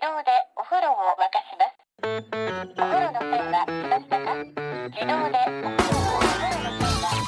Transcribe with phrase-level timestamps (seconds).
[0.00, 1.74] 自動でお風呂を沸かします。
[2.04, 7.18] お風呂の線は来ましたか自動でお風呂を沸かします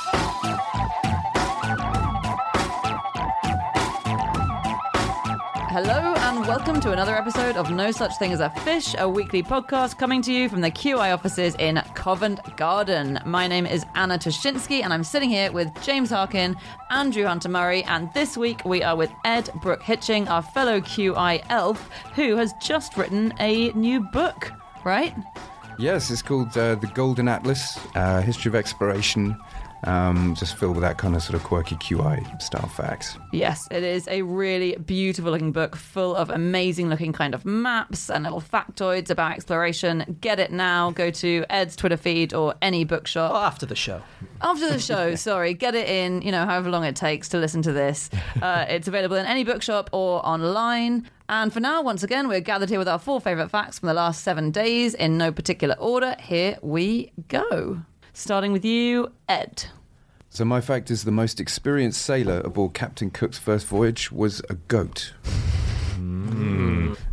[5.75, 6.10] Hello?
[6.51, 10.21] Welcome to another episode of No Such Thing as a Fish, a weekly podcast coming
[10.23, 13.21] to you from the QI offices in Covent Garden.
[13.25, 16.57] My name is Anna Ptaszynski and I'm sitting here with James Harkin,
[16.91, 21.41] Andrew Hunter Murray, and this week we are with Ed Brooke Hitching, our fellow QI
[21.51, 24.51] elf, who has just written a new book,
[24.85, 25.15] right?
[25.79, 29.41] Yes, it's called uh, The Golden Atlas uh, History of Exploration.
[29.85, 33.17] Um, just filled with that kind of sort of quirky QI style facts.
[33.33, 38.11] Yes, it is a really beautiful looking book full of amazing looking kind of maps
[38.11, 40.19] and little factoids about exploration.
[40.21, 40.91] Get it now.
[40.91, 43.33] Go to Ed's Twitter feed or any bookshop.
[43.35, 44.03] Oh, after the show.
[44.43, 47.63] After the show, sorry, get it in, you know, however long it takes to listen
[47.63, 48.11] to this.
[48.41, 51.07] Uh, it's available in any bookshop or online.
[51.29, 53.95] And for now, once again, we're gathered here with our four favourite facts from the
[53.95, 56.17] last seven days in no particular order.
[56.19, 57.83] Here we go.
[58.13, 59.65] Starting with you, Ed.
[60.29, 64.55] So, my fact is the most experienced sailor aboard Captain Cook's first voyage was a
[64.55, 65.13] goat.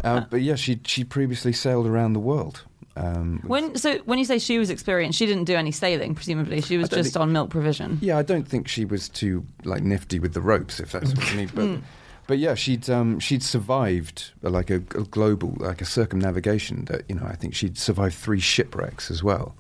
[0.04, 2.64] Uh, but yeah, she, she previously sailed around the world.
[2.96, 6.16] Um, When so when you say she was experienced, she didn't do any sailing.
[6.16, 8.00] Presumably, she was just think- on milk provision.
[8.02, 11.30] Yeah, I don't think she was too like nifty with the ropes, if that's what
[11.32, 11.52] you mean.
[11.54, 11.80] But
[12.26, 17.04] but yeah, she'd um, she'd survived uh, like a, a global like a circumnavigation that
[17.08, 19.56] you know I think she'd survived three shipwrecks as well,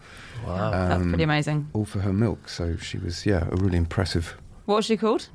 [0.45, 0.71] Wow.
[0.71, 1.69] That's Um, pretty amazing.
[1.73, 2.49] all for her milk.
[2.49, 4.37] So she was yeah a really impressive.
[4.65, 5.29] What was she called?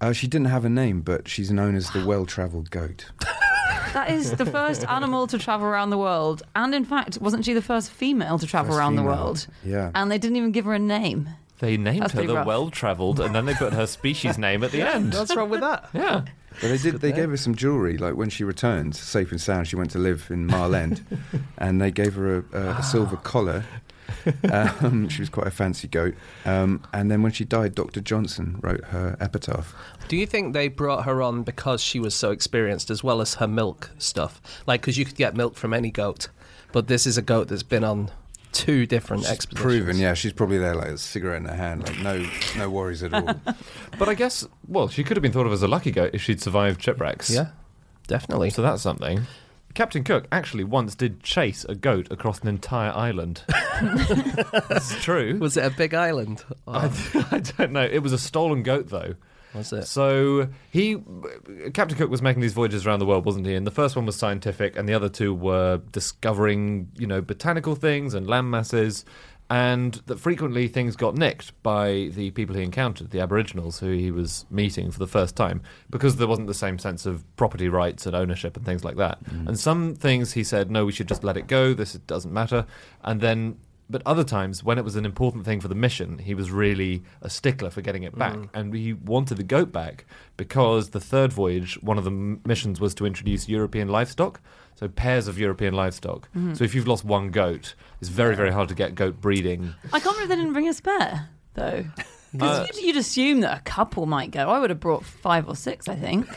[0.00, 3.06] Uh, she didn't have a name, but she's known as the well-travelled goat.
[3.92, 7.54] That is the first animal to travel around the world, and in fact, wasn't she
[7.54, 9.46] the first female to travel First around the world?
[9.64, 9.90] Yeah.
[9.94, 11.30] And they didn't even give her a name.
[11.60, 12.46] They named That's her the rough.
[12.46, 15.14] well travelled, and then they put her species name at the end.
[15.14, 15.88] What's wrong with that?
[15.94, 16.24] Yeah.
[16.60, 17.00] But they did.
[17.00, 17.96] They gave her some jewellery.
[17.96, 21.02] Like when she returned safe and sound, she went to live in Mile End,
[21.58, 23.64] and they gave her a, a, a silver collar.
[24.50, 26.14] Um, she was quite a fancy goat.
[26.44, 28.00] Um, and then when she died, Dr.
[28.00, 29.74] Johnson wrote her epitaph.
[30.08, 33.34] Do you think they brought her on because she was so experienced, as well as
[33.34, 34.40] her milk stuff?
[34.66, 36.28] Like, because you could get milk from any goat,
[36.72, 38.10] but this is a goat that's been on
[38.52, 39.62] two different She's expeditions.
[39.62, 40.14] proven, yeah.
[40.14, 43.34] She's probably there, like a cigarette in her hand, like no, no worries at all.
[43.98, 46.20] But I guess, well, she could have been thought of as a lucky goat if
[46.22, 47.30] she'd survived shipwrecks.
[47.30, 47.48] Yeah,
[48.06, 48.50] definitely.
[48.50, 49.26] So that's something.
[49.76, 53.42] Captain Cook actually once did chase a goat across an entire island.
[54.70, 55.38] It's true.
[55.38, 56.42] Was it a big island?
[56.66, 56.86] I,
[57.30, 57.84] I don't know.
[57.84, 59.16] It was a stolen goat, though.
[59.52, 59.84] was it?
[59.86, 60.96] So he,
[61.74, 63.54] Captain Cook was making these voyages around the world, wasn't he?
[63.54, 67.74] And the first one was scientific, and the other two were discovering, you know, botanical
[67.74, 69.04] things and land masses,
[69.48, 74.10] and that frequently things got nicked by the people he encountered, the Aboriginals who he
[74.10, 78.06] was meeting for the first time, because there wasn't the same sense of property rights
[78.06, 79.22] and ownership and things like that.
[79.24, 79.48] Mm.
[79.48, 81.74] And some things he said, no, we should just let it go.
[81.74, 82.66] This doesn't matter.
[83.04, 83.58] And then
[83.88, 87.04] but other times, when it was an important thing for the mission, he was really
[87.22, 88.34] a stickler for getting it back.
[88.34, 88.48] Mm.
[88.52, 92.80] And he wanted the goat back because the third voyage, one of the m- missions
[92.80, 94.40] was to introduce European livestock.
[94.76, 96.28] So pairs of European livestock.
[96.54, 99.74] So if you've lost one goat, it's very, very hard to get goat breeding.
[99.92, 101.84] I can't believe they didn't bring a spare, though.
[102.32, 104.50] Because Uh, you'd, you'd assume that a couple might go.
[104.50, 106.28] I would have brought five or six, I think.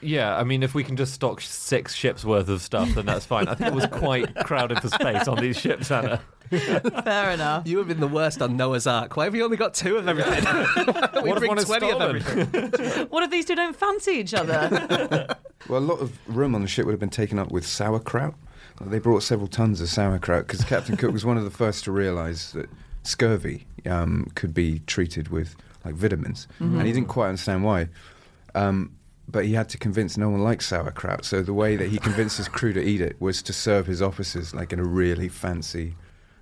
[0.00, 3.26] Yeah, I mean, if we can just stock six ships worth of stuff, then that's
[3.26, 3.48] fine.
[3.48, 6.20] I think it was quite crowded for space on these ships, Anna.
[7.04, 7.66] Fair enough.
[7.66, 9.16] You have been the worst on Noah's Ark.
[9.16, 10.44] Why have you only got two of everything?
[11.22, 12.16] we What if bring one is 20 of stolen?
[12.16, 13.06] everything.
[13.10, 15.36] What if these two don't fancy each other?
[15.68, 18.34] Well, a lot of room on the ship would have been taken up with sauerkraut.
[18.80, 21.92] They brought several tons of sauerkraut because Captain Cook was one of the first to
[21.92, 22.68] realise that
[23.02, 27.88] scurvy um, could be treated with like vitamins, and he didn't quite understand why.
[28.54, 28.92] Um,
[29.30, 31.24] but he had to convince no one liked sauerkraut.
[31.24, 34.00] So the way that he convinced his crew to eat it was to serve his
[34.00, 35.94] officers like in a really fancy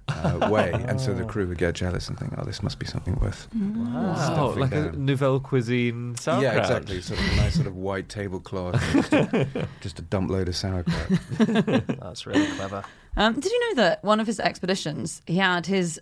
[0.09, 2.87] uh, way, and so the crew would get jealous and think, "Oh, this must be
[2.87, 6.55] something worth." Oh, Stuffing like a nouvelle cuisine sauerkraut.
[6.55, 7.01] Yeah, exactly.
[7.01, 10.57] Sort of a nice sort of white tablecloth, just a, just a dump load of
[10.57, 11.09] sauerkraut.
[11.39, 12.85] That's really clever.
[13.17, 16.01] Um, did you know that one of his expeditions, he had his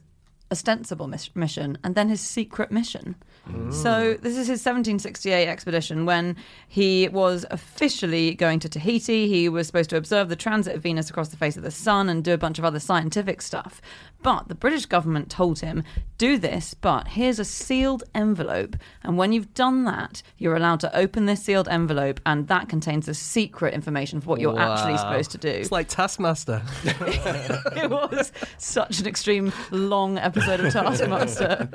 [0.51, 3.17] ostensible mis- mission and then his secret mission?
[3.49, 3.73] Mm.
[3.73, 6.37] So this is his 1768 expedition when
[6.69, 9.29] he was officially going to Tahiti.
[9.29, 12.09] He was supposed to observe the transit of Venus across the face of the sun
[12.09, 13.83] and do a bunch of other scientific stuff.
[14.25, 15.85] But the British government told him,
[16.17, 18.75] do this, but here's a sealed envelope.
[19.03, 23.05] And when you've done that, you're allowed to open this sealed envelope and that contains
[23.05, 25.51] the secret information for what you're actually supposed to do.
[25.51, 26.63] It's like Taskmaster.
[26.85, 31.69] it was such an extreme long episode of Taskmaster.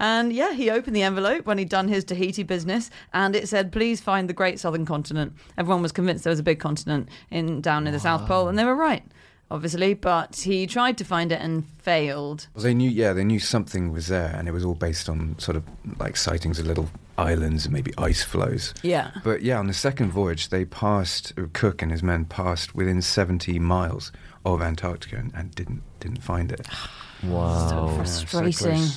[0.00, 3.70] And yeah, he opened the envelope when he'd done his Tahiti business, and it said,
[3.70, 7.60] "Please find the Great Southern Continent." Everyone was convinced there was a big continent in
[7.60, 9.04] down in the South Pole, and they were right,
[9.52, 9.94] obviously.
[9.94, 12.48] But he tried to find it and failed.
[12.54, 15.38] Well, they knew, yeah, they knew something was there, and it was all based on
[15.38, 15.64] sort of
[15.98, 16.88] like sightings of little
[17.18, 18.74] islands and maybe ice flows.
[18.82, 19.10] Yeah.
[19.22, 23.58] But yeah, on the second voyage, they passed Cook and his men passed within 70
[23.58, 24.10] miles
[24.44, 26.66] of Antarctica and, and didn't didn't find it.
[27.22, 27.68] Wow.
[27.68, 28.88] So Yeah, so frustrating.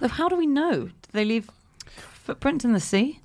[0.00, 0.82] Look, How do we know?
[0.82, 1.50] Did they leave
[1.88, 3.18] footprints in the sea?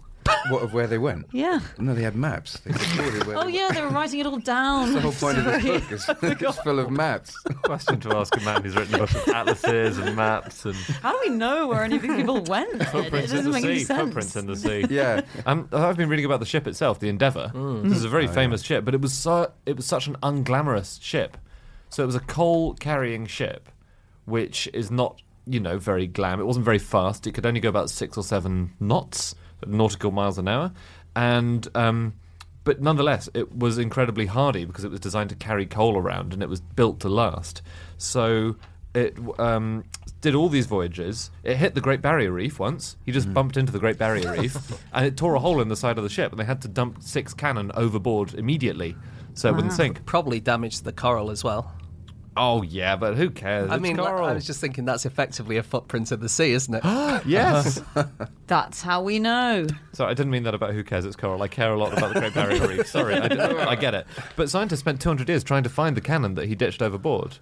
[0.50, 1.28] What of where they went?
[1.32, 1.60] Yeah.
[1.78, 2.60] No, they had maps.
[2.60, 4.94] They recorded where Oh they yeah, they were writing it all down.
[4.94, 6.10] The whole point of this book is
[6.42, 7.36] it's full of maps.
[7.64, 11.12] Question to ask a man who's written a book of atlases and maps and How
[11.12, 12.72] do we know where any of these people went?
[12.80, 12.82] then?
[12.82, 13.86] It footprints in doesn't the make any sea.
[13.86, 14.02] sense.
[14.04, 14.86] Footprints in the sea.
[14.90, 17.52] Yeah, Um, I've been reading about the ship itself, the Endeavour.
[17.84, 18.34] This is a very Oh, yeah.
[18.34, 21.38] famous ship, but it was so it was such an unglamorous ship.
[21.90, 23.70] So it was a coal-carrying ship,
[24.26, 26.40] which is not you know very glam.
[26.40, 27.28] It wasn't very fast.
[27.28, 29.36] It could only go about six or seven knots,
[29.68, 30.72] nautical miles an hour,
[31.16, 32.14] and um,
[32.64, 36.42] but nonetheless, it was incredibly hardy because it was designed to carry coal around and
[36.42, 37.62] it was built to last.
[37.98, 38.56] So
[38.96, 39.84] it um,
[40.22, 41.30] did all these voyages.
[41.44, 42.96] It hit the Great Barrier Reef once.
[43.06, 44.56] He just bumped into the Great Barrier Reef,
[44.94, 46.32] and it tore a hole in the side of the ship.
[46.32, 48.96] And they had to dump six cannon overboard immediately
[49.34, 50.06] so it wouldn't sink.
[50.06, 51.74] Probably damaged the coral as well.
[52.36, 53.70] Oh yeah, but who cares?
[53.70, 54.26] I It's mean, coral.
[54.26, 56.84] I was just thinking that's effectively a footprint of the sea, isn't it?
[57.26, 57.82] yes.
[58.48, 59.68] That's how we know.
[59.94, 61.06] Sorry, I didn't mean that about who cares.
[61.06, 61.42] It's coral.
[61.42, 62.88] I care a lot about the Great Barrier Reef.
[62.88, 64.06] Sorry, I, I get it.
[64.36, 67.38] But scientists spent 200 years trying to find the cannon that he ditched overboard.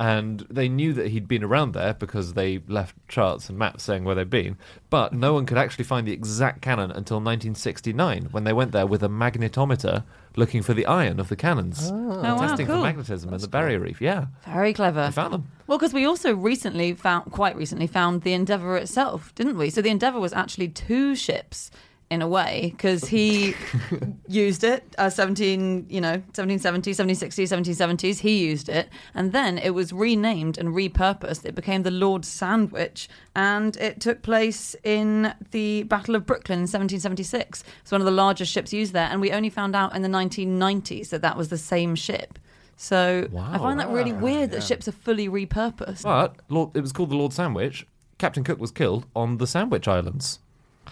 [0.00, 4.04] And they knew that he'd been around there because they left charts and maps saying
[4.04, 4.58] where they'd been.
[4.90, 8.86] But no one could actually find the exact cannon until 1969 when they went there
[8.86, 10.02] with a magnetometer
[10.36, 11.90] looking for the iron of the cannons.
[11.92, 12.82] Oh, oh wow, testing for cool.
[12.82, 14.00] magnetism in the barrier reef.
[14.00, 15.06] Yeah, Very clever.
[15.06, 15.48] they found them.
[15.68, 19.70] Well, because we also recently found, quite recently, found the Endeavour itself, didn't we?
[19.70, 21.70] So the Endeavour was actually two ships
[22.10, 23.54] in a way because he
[24.28, 28.88] used it uh, 17 you know 1770 1760 1770s he used it.
[29.14, 31.44] And then it was renamed and repurposed.
[31.44, 33.08] It became the lord sandwich.
[33.34, 38.10] And it took place in the battle of brooklyn in 1776 it's one of the
[38.10, 39.08] largest ships used there.
[39.10, 42.38] And we only found out in the 1990s that that was the same ship.
[42.76, 46.02] So I find that really weird that ships are fully repurposed.
[46.02, 47.86] But Lord, it was called the Lord Sandwich.
[48.18, 50.40] Captain Cook was killed on the Sandwich Islands.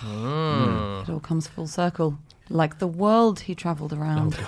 [0.01, 2.19] It all comes full circle.
[2.49, 4.37] Like the world he travelled around.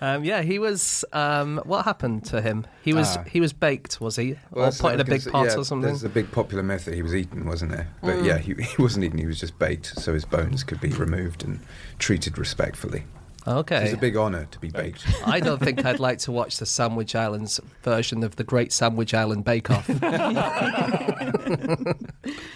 [0.00, 1.02] Um, yeah, he was.
[1.14, 2.66] Um, what happened to him?
[2.82, 3.16] He was.
[3.16, 3.22] Ah.
[3.22, 5.88] he was baked, was he, Well, or put in a big pot yeah, or something?
[5.88, 7.88] There's a big popular myth that he was eaten, wasn't there?
[8.02, 9.18] But yeah, he, he wasn't eaten.
[9.18, 11.60] He was just baked, so his bones could be removed and
[11.98, 13.04] treated respectfully.
[13.46, 13.80] Okay.
[13.80, 13.96] was Okay.
[13.96, 15.06] a big honour to be baked.
[15.26, 19.14] I don't think I'd like to watch the Sandwich Islands version of the Great Sandwich
[19.14, 19.88] Island Bake Off.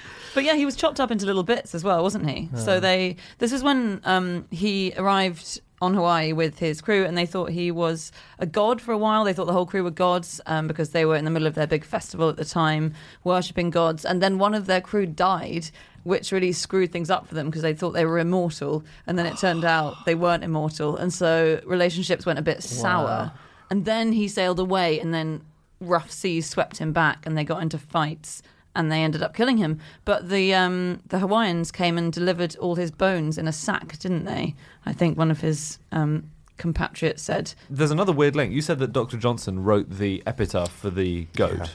[0.34, 2.48] But yeah, he was chopped up into little bits as well, wasn't he?
[2.56, 3.16] So they.
[3.38, 7.70] This is when um, he arrived on Hawaii with his crew, and they thought he
[7.70, 9.24] was a god for a while.
[9.24, 11.54] They thought the whole crew were gods um, because they were in the middle of
[11.54, 12.94] their big festival at the time,
[13.24, 14.04] worshipping gods.
[14.04, 15.70] And then one of their crew died,
[16.02, 19.26] which really screwed things up for them because they thought they were immortal, and then
[19.26, 23.32] it turned out they weren't immortal, and so relationships went a bit sour.
[23.70, 25.42] And then he sailed away, and then
[25.80, 28.42] rough seas swept him back, and they got into fights
[28.78, 29.78] and they ended up killing him.
[30.06, 34.24] But the um, the Hawaiians came and delivered all his bones in a sack, didn't
[34.24, 34.54] they?
[34.86, 37.52] I think one of his um, compatriots said.
[37.68, 38.52] There's another weird link.
[38.54, 39.16] You said that Dr.
[39.18, 41.66] Johnson wrote the epitaph for the goat, Yeah.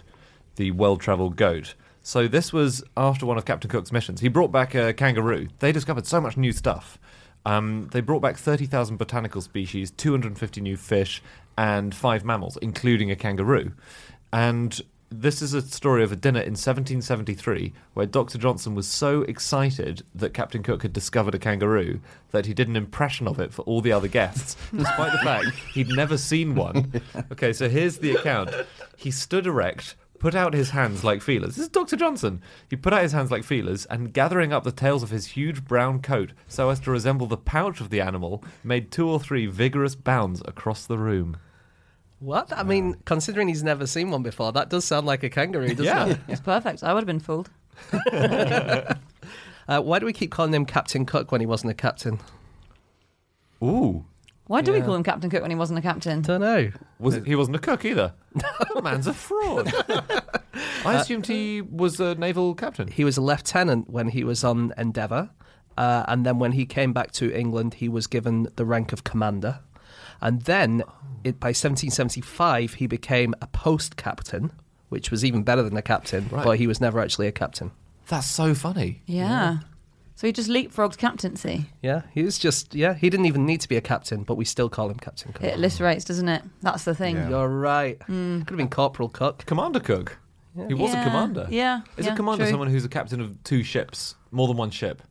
[0.55, 1.75] the well-travelled goat.
[2.01, 4.19] So this was after one of Captain Cook's missions.
[4.21, 5.47] He brought back a kangaroo.
[5.59, 6.97] They discovered so much new stuff.
[7.45, 11.21] Um, they brought back 30,000 botanical species, 250 new fish,
[11.57, 13.71] and five mammals, including a kangaroo.
[14.31, 14.81] And
[15.21, 18.37] this is a story of a dinner in 1773 where Dr.
[18.37, 21.99] Johnson was so excited that Captain Cook had discovered a kangaroo
[22.31, 25.47] that he did an impression of it for all the other guests, despite the fact
[25.73, 27.01] he'd never seen one.
[27.31, 28.49] Okay, so here's the account.
[28.97, 31.55] He stood erect, put out his hands like feelers.
[31.55, 31.95] This is Dr.
[31.95, 32.41] Johnson.
[32.69, 35.63] He put out his hands like feelers and, gathering up the tails of his huge
[35.63, 39.45] brown coat so as to resemble the pouch of the animal, made two or three
[39.45, 41.37] vigorous bounds across the room.
[42.23, 42.51] What?
[42.51, 45.85] I mean, considering he's never seen one before, that does sound like a kangaroo, doesn't
[45.85, 46.07] Yeah.
[46.07, 46.19] it?
[46.27, 46.83] It's perfect.
[46.83, 47.49] I would have been fooled.
[49.65, 52.19] Uh, why do we keep calling him Captain Cook when he wasn't a captain?
[53.63, 54.03] Ooh.
[54.47, 54.85] Why do we Yeah.
[54.85, 56.21] call him Captain Cook when he wasn't a captain?
[56.21, 56.69] Don't know.
[56.99, 58.11] Was it, he wasn't a cook either.
[58.73, 59.71] the man's a fraud.
[60.85, 62.89] I assumed he was a naval captain.
[62.89, 65.29] He was a lieutenant when he was on Endeavour,
[65.77, 69.05] uh, and then when he came back to England, he was given the rank of
[69.05, 69.59] commander.
[70.23, 70.81] And then,
[71.23, 74.51] it, by 1775, he became a post captain,
[74.89, 76.43] which was even better than a captain, Right.
[76.45, 77.71] but he was never actually a captain.
[78.07, 79.01] That's so funny.
[79.05, 79.57] Yeah.
[80.15, 81.65] So he just leapfrogged captaincy.
[81.81, 82.93] Yeah, he was just yeah.
[82.93, 85.43] He didn't even need to be a captain, but we still call him Captain Cook.
[85.43, 86.43] It alliterates, doesn't it?
[86.61, 87.15] That's the thing.
[87.15, 87.29] Yeah.
[87.29, 87.99] You're right.
[88.01, 88.39] Mm.
[88.41, 89.45] Could have been Corporal Cook.
[89.45, 90.19] Commander Cook.
[90.67, 91.01] He was Yeah.
[91.01, 91.47] a commander.
[91.49, 91.81] Yeah.
[91.97, 92.51] Is yeah, a commander true.
[92.51, 95.01] someone who's a captain of two ships, more than one ship?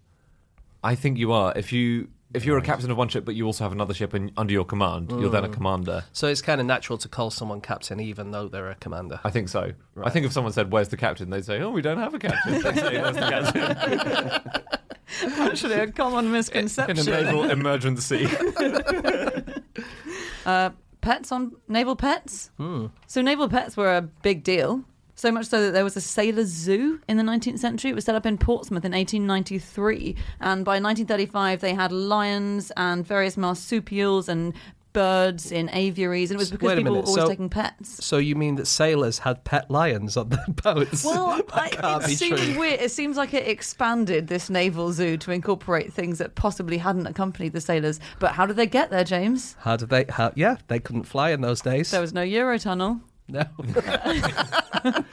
[0.84, 1.52] I think you are.
[1.56, 4.14] If you if you're a captain of one ship, but you also have another ship
[4.14, 6.04] in, under your command, you're then a commander.
[6.12, 9.20] So it's kind of natural to call someone captain, even though they're a commander.
[9.24, 9.72] I think so.
[10.02, 12.18] I think if someone said, "Where's the captain?" they'd say, "Oh, we don't have a
[12.18, 14.62] captain." They'd say, "Where's the captain?"
[15.40, 16.98] Actually, a common misconception.
[16.98, 17.36] in a misconception.
[17.36, 18.26] naval emergency.
[20.44, 20.70] Uh,
[21.00, 22.50] pets on naval pets.
[23.06, 24.82] So naval pets were a big deal.
[25.22, 27.92] So much so that there was a sailors' zoo in the 19th century.
[27.92, 33.06] It was set up in Portsmouth in 1893, and by 1935 they had lions and
[33.06, 34.52] various marsupials and
[34.92, 38.04] birds in aviaries, and it was because people minute, were always so- taking pets.
[38.04, 41.04] So you mean that sailors had pet lions on their boats?
[41.04, 42.58] Well, I, it seems true.
[42.58, 42.80] weird.
[42.80, 47.52] It seems like it expanded this naval zoo to incorporate things that possibly hadn't accompanied
[47.52, 48.00] the sailors.
[48.18, 49.54] But how did they get there, James?
[49.60, 50.04] How did they?
[50.08, 51.92] How, yeah, they couldn't fly in those days.
[51.92, 53.02] There was no Eurotunnel.
[53.28, 53.44] No.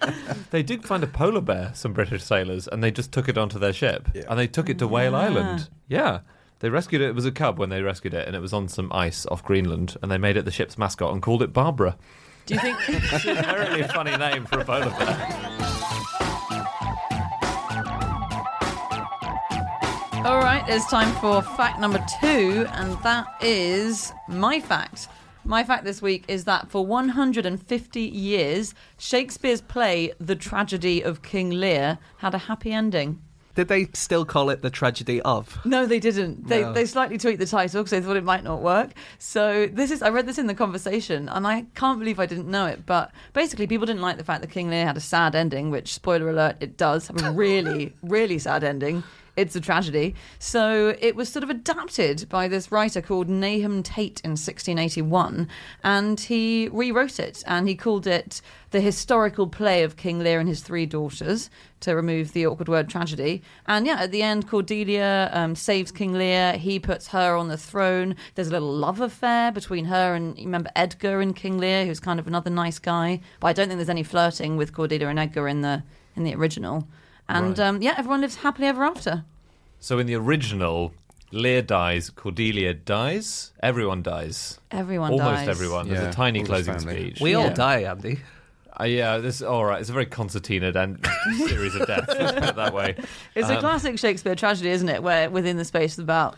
[0.51, 3.60] they did find a polar bear, some British sailors, and they just took it onto
[3.60, 4.24] their ship, Yeah.
[4.30, 5.22] and they took it to Whale Ah.
[5.22, 5.70] Island.
[5.88, 6.20] Yeah.
[6.60, 7.08] They rescued it.
[7.10, 9.44] It was a cub when they rescued it, and it was on some ice off
[9.44, 11.96] Greenland, and they made it the ship's mascot and called it Barbara.
[12.48, 12.78] Do you think?
[12.89, 15.46] It's a very funny name for a polar bear.
[20.25, 25.08] All right, it's time for fact number two, and that is my fact.
[25.50, 31.50] My fact this week is that for 150 years, Shakespeare's play, The Tragedy of King
[31.50, 33.20] Lear, had a happy ending.
[33.56, 35.58] Did they still call it the tragedy of?
[35.65, 36.48] No, they didn't.
[36.48, 36.74] They, No.
[36.74, 38.91] they slightly tweaked the title because they thought it might not work.
[39.18, 42.48] So this is I read this in the conversation and I can't believe I didn't
[42.48, 42.86] know it.
[42.86, 45.96] But basically, people didn't like the fact that King Lear had a sad ending, which
[45.96, 49.01] spoiler alert, it does have a really really sad ending.
[49.39, 50.15] It's a tragedy.
[50.38, 55.48] So it was sort of adapted by this writer called Nahum Tate in 1681,
[55.81, 58.41] and he rewrote it and he called it
[58.72, 62.89] the historical play of King Lear and his three daughters to remove the awkward word
[62.89, 63.41] tragedy.
[63.65, 66.58] And yeah, at the end, Cordelia um, saves King Lear.
[66.58, 68.17] He puts her on the throne.
[68.36, 72.19] There's a little love affair between her and remember Edgar and King Lear, who's kind
[72.19, 73.22] of another nice guy.
[73.39, 75.84] But I don't think there's any flirting with Cordelia and Edgar in the
[76.17, 76.86] in the original.
[77.30, 77.68] And Right.
[77.68, 79.24] um, yeah, everyone lives happily ever after.
[79.80, 80.94] So in the original,
[81.32, 84.60] Lear dies, Cordelia dies, everyone dies.
[84.72, 85.48] Everyone Almost dies.
[85.48, 85.88] everyone.
[85.88, 87.22] There's a tiny all closing speech.
[87.22, 87.38] We Yeah.
[87.38, 88.20] all die, Andy.
[88.80, 89.80] Uh, yeah, this all right.
[89.80, 91.06] It's a very concertina and
[91.48, 92.08] series of deaths.
[92.18, 92.96] Let's put it that way.
[93.36, 95.04] It's a Um, classic Shakespeare tragedy, isn't it?
[95.04, 96.36] Where within the space of about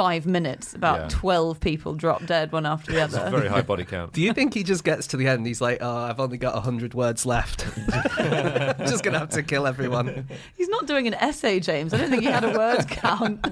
[0.00, 1.08] five minutes, about Yeah.
[1.10, 3.36] 12 people drop dead one after the It's a other.
[3.36, 4.12] very high body count.
[4.16, 5.38] Do you think he just gets to the end?
[5.40, 7.66] and He's like, "Oh, I've only got hundred words left.
[8.18, 10.26] just gonna have to kill everyone."
[10.56, 11.92] He's not doing an essay, James.
[11.92, 13.46] I don't think he had a word count.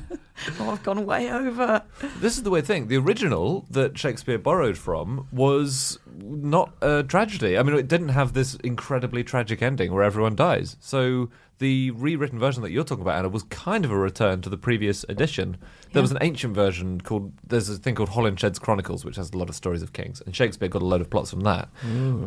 [0.60, 1.82] oh, I've gone way over.
[2.20, 2.88] This is the weird thing.
[2.88, 7.58] The original that Shakespeare borrowed from was not a tragedy.
[7.58, 10.76] I mean, it didn't have this incredibly tragic ending where everyone dies.
[10.80, 11.28] So
[11.58, 14.56] the rewritten version that you're talking about, Anna, was kind of a return to the
[14.56, 15.56] previous edition.
[15.92, 16.02] There Yeah.
[16.02, 19.48] was an ancient version called, there's a thing called Holinshed's Chronicles, which has a lot
[19.48, 21.68] of stories of kings, and Shakespeare got a load of plots from that.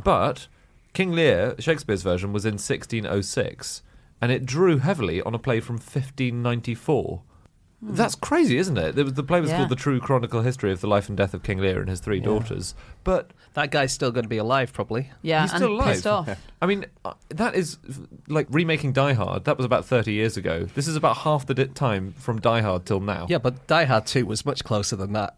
[0.04, 0.48] But
[0.94, 3.82] King Lear, Shakespeare's version, was in 1606,
[4.22, 7.22] and it drew heavily on a play from 1594.
[7.84, 8.94] That's crazy, isn't it?
[8.96, 9.58] There was, the play was Yeah.
[9.58, 12.00] called The True Chronicle History of the Life and Death of King Lear and his
[12.00, 12.76] three daughters.
[13.04, 15.10] But That guy's still going to be alive, probably.
[15.24, 15.88] Yeah, He's and still alive.
[15.94, 16.30] pissed off.
[16.62, 17.80] I mean, uh, that is
[18.28, 19.46] like remaking Die Hard.
[19.46, 20.68] That was about 30 years ago.
[20.76, 23.26] This is about half the di- time from Die Hard till now.
[23.30, 25.36] Yeah, but Die Hard Two was much closer than that.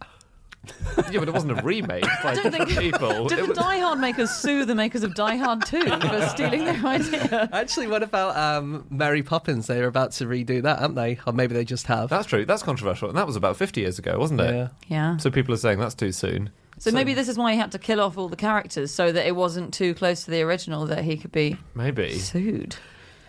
[1.11, 3.27] Yeah but it wasn't a remake by don't think- people.
[3.27, 6.65] Did the was- Die Hard makers sue the makers of Die Hard 2 for stealing
[6.65, 7.49] their idea?
[7.51, 9.67] Actually, what about um, Mary Poppins?
[9.67, 11.19] They're about to redo that, aren't they?
[11.27, 12.09] Or maybe they just have.
[12.09, 12.45] That's true.
[12.45, 13.09] That's controversial.
[13.09, 14.53] And that was about 50 years ago, wasn't it?
[14.53, 14.67] yeah.
[14.87, 15.17] Yeah.
[15.17, 16.49] So people are saying that's too soon.
[16.79, 19.25] So maybe this is why he had to kill off all the characters so that
[19.27, 22.17] it wasn't too close to the original that he could be Maybe.
[22.17, 22.75] sued.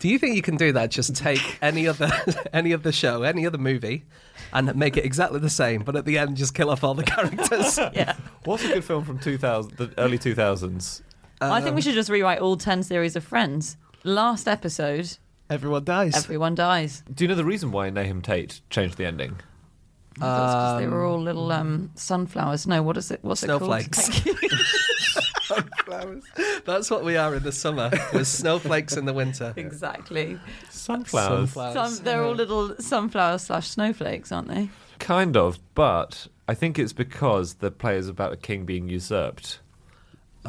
[0.05, 0.91] Do you think you can do that?
[0.91, 2.11] Just take any other
[2.53, 4.05] any other show, any other movie,
[4.53, 7.03] and make it exactly the same, but at the end just kill off all the
[7.15, 7.79] characters.
[7.95, 8.15] Yeah.
[8.45, 11.01] What's a good film from 2000, the early 2000s?
[11.41, 13.79] I think we Um, should just rewrite all 10 series of Friends.
[14.03, 15.17] Last episode,
[15.49, 16.15] Everyone dies.
[16.15, 17.03] everyone dies.
[17.15, 19.37] Do you know the reason why Nahum Tate changed the ending?
[20.19, 22.67] That's because they were all little um, sunflowers.
[22.67, 23.21] No, what is it?
[23.23, 24.11] What's Snowflakes.
[24.11, 25.34] it called?
[26.65, 27.91] That's what we are in the summer.
[28.13, 29.53] With snowflakes in the winter.
[29.57, 30.39] exactly.
[30.71, 31.53] Sunflowers.
[31.53, 31.97] Sunflowers.
[31.97, 34.71] Some, they're all little sunflowers slash snowflakes, aren't they?
[34.99, 39.61] Kind of, but I think it's because the play is about a king being usurped.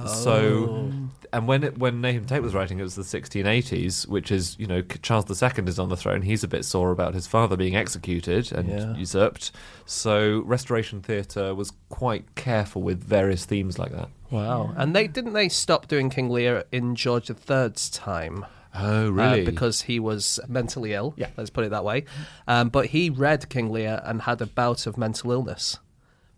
[0.07, 0.91] So, oh.
[1.31, 4.67] and when it, when Nahum Tate was writing, it was the 1680s, which is you
[4.67, 6.21] know Charles II is on the throne.
[6.21, 8.93] He's a bit sore about his father being executed and Yeah.
[8.95, 9.53] usurped.
[9.85, 14.09] So Restoration Theatre was quite careful with various themes like that.
[14.31, 14.73] Wow.
[14.77, 18.45] And they didn't they stop doing King Lear in George III's time?
[18.77, 21.13] Oh, Uh, because he was mentally ill.
[21.15, 21.29] Yeah.
[21.37, 22.05] Let's put it that way.
[22.47, 25.79] Um, but he read King Lear and had a bout of mental illness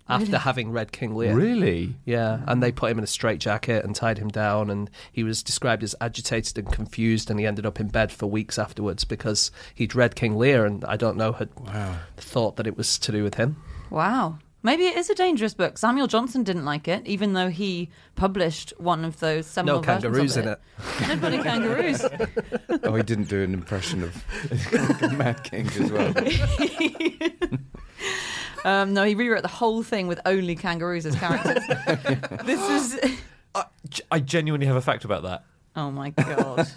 [0.10, 1.36] after having read King Lear.
[1.36, 1.96] really.
[2.06, 5.44] Yeah, and they put him in a straitjacket and tied him down, and he was
[5.44, 9.52] described as agitated and confused, and he ended up in bed for weeks afterwards because
[9.76, 11.50] he'd read King Lear, and I don't know had
[12.18, 13.58] thought that it was to do with him.
[13.90, 14.40] Wow.
[14.64, 15.78] Maybe it is a dangerous book.
[15.78, 20.36] Samuel Johnson didn't like it, even though he published one of those seminal No kangaroos
[20.36, 20.60] versions in of
[21.00, 21.08] it.
[21.08, 22.06] No bloody kangaroos.
[22.84, 26.14] Oh, he didn't do an impression of Mad King as well.
[28.66, 31.64] Um, no, he rewrote the whole thing with only kangaroos as characters.
[32.44, 33.20] this is.
[33.56, 33.64] I,
[34.12, 35.46] I genuinely have a fact about that.
[35.78, 36.68] Oh my god.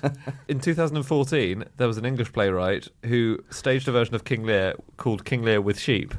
[0.46, 5.24] In 2014, there was an English playwright who staged a version of King Lear called
[5.24, 6.14] King Lear with Sheep,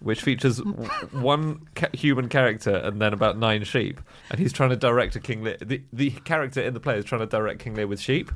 [0.00, 4.00] which features w- one ca- human character and then about nine sheep.
[4.30, 5.56] And he's trying to direct a King Lear.
[5.60, 8.30] The, the character in the play is trying to direct King Lear with sheep,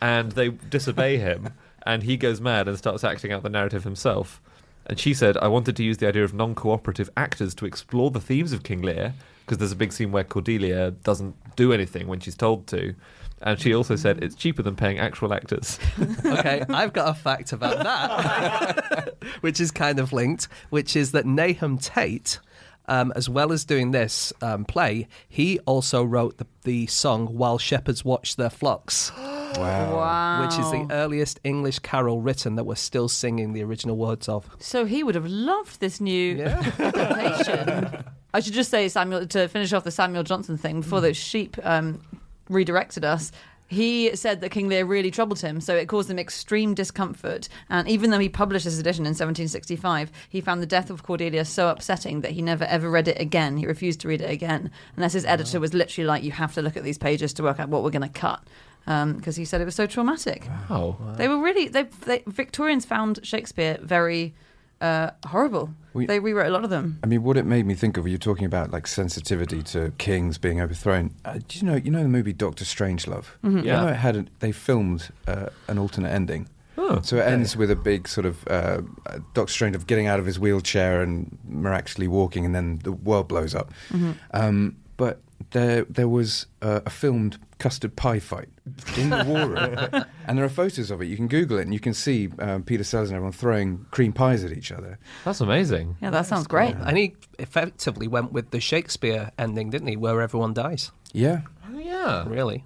[0.00, 1.50] and they disobey him,
[1.84, 4.40] and he goes mad and starts acting out the narrative himself.
[4.86, 8.10] And she said, I wanted to use the idea of non cooperative actors to explore
[8.10, 12.06] the themes of King Lear, because there's a big scene where Cordelia doesn't do anything
[12.06, 12.94] when she's told to.
[13.42, 15.78] And she also said it's cheaper than paying actual actors.
[16.24, 21.24] Okay, I've got a fact about that, which is kind of linked, which is that
[21.26, 22.38] Nahum Tate,
[22.86, 27.58] um, as well as doing this um, play, he also wrote the, the song While
[27.58, 29.54] Shepherds Watch Their Flocks, Wow.
[29.96, 30.42] wow.
[30.44, 34.48] which is the earliest English carol written that we're still singing the original words of.
[34.58, 36.72] So he would have loved this new Yeah.
[36.78, 38.04] adaptation.
[38.34, 41.56] I should just say, Samuel, to finish off the Samuel Johnson thing, before those sheep
[41.64, 42.02] um,
[42.48, 43.32] redirected us,
[43.68, 47.48] he said that King Lear really troubled him, so it caused him extreme discomfort.
[47.68, 51.44] And even though he published this edition in 1765, he found the death of Cordelia
[51.44, 53.58] so upsetting that he never ever read it again.
[53.58, 56.62] He refused to read it again, unless his editor was literally like, "You have to
[56.62, 58.42] look at these pages to work out what we're going to cut,"
[58.86, 60.48] um, because he said it was so traumatic.
[60.70, 60.96] Oh.
[61.18, 64.34] They were really they, they Victorians found Shakespeare very
[64.80, 65.70] uh, horrible.
[65.94, 66.98] We- they rewrote a lot of them.
[67.02, 70.38] I mean, what it made me think of, you're talking about like sensitivity to kings
[70.38, 71.14] being overthrown.
[71.24, 73.24] Uh, do you know, you know the movie Doctor Strangelove?
[73.42, 73.58] Mm-hmm.
[73.58, 73.80] You Yeah.
[73.82, 76.48] know it had a, they filmed uh, an alternate ending.
[76.76, 77.00] Oh.
[77.02, 80.26] So it ends with a big sort of uh, uh, Doctor Strangelove getting out of
[80.26, 83.72] his wheelchair and miraculously walking, and then the world blows up.
[83.90, 84.12] Mm-hmm.
[84.32, 88.48] Um, but there, there was uh, a filmed custard pie fight
[88.96, 91.06] in the war room, and there are photos of it.
[91.06, 94.12] You can Google it, and you can see um, Peter Sellers and everyone throwing cream
[94.12, 94.98] pies at each other.
[95.24, 95.96] That's amazing.
[96.00, 96.74] Yeah, that sounds great.
[96.76, 100.92] And he effectively went with the Shakespeare ending, didn't he, where everyone dies?
[101.12, 101.40] Yeah,
[101.72, 102.24] Oh, yeah.
[102.28, 102.64] Really?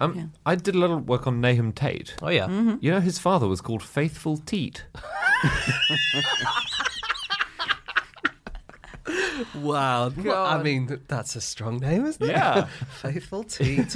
[0.00, 0.24] Um, Yeah.
[0.44, 2.14] I did a little work on Nahum Tate.
[2.20, 2.48] Oh, yeah.
[2.80, 4.84] You know, his father was called Faithful Teat.
[9.56, 10.06] Wow.
[10.06, 10.64] I God.
[10.64, 12.30] mean, that's a strong name, isn't it?
[12.30, 12.64] Yeah.
[13.02, 13.94] Faithful Teat.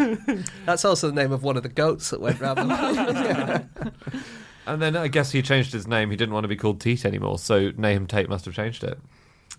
[0.67, 2.65] That's also the name of one of the goats that went round the
[4.13, 4.23] world.
[4.67, 6.11] And then I guess he changed his name.
[6.11, 8.99] He didn't want to be called Teat anymore, so Nahum Tate must have changed it.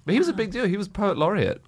[0.05, 0.65] But he was a big deal.
[0.65, 1.61] He was poet laureate.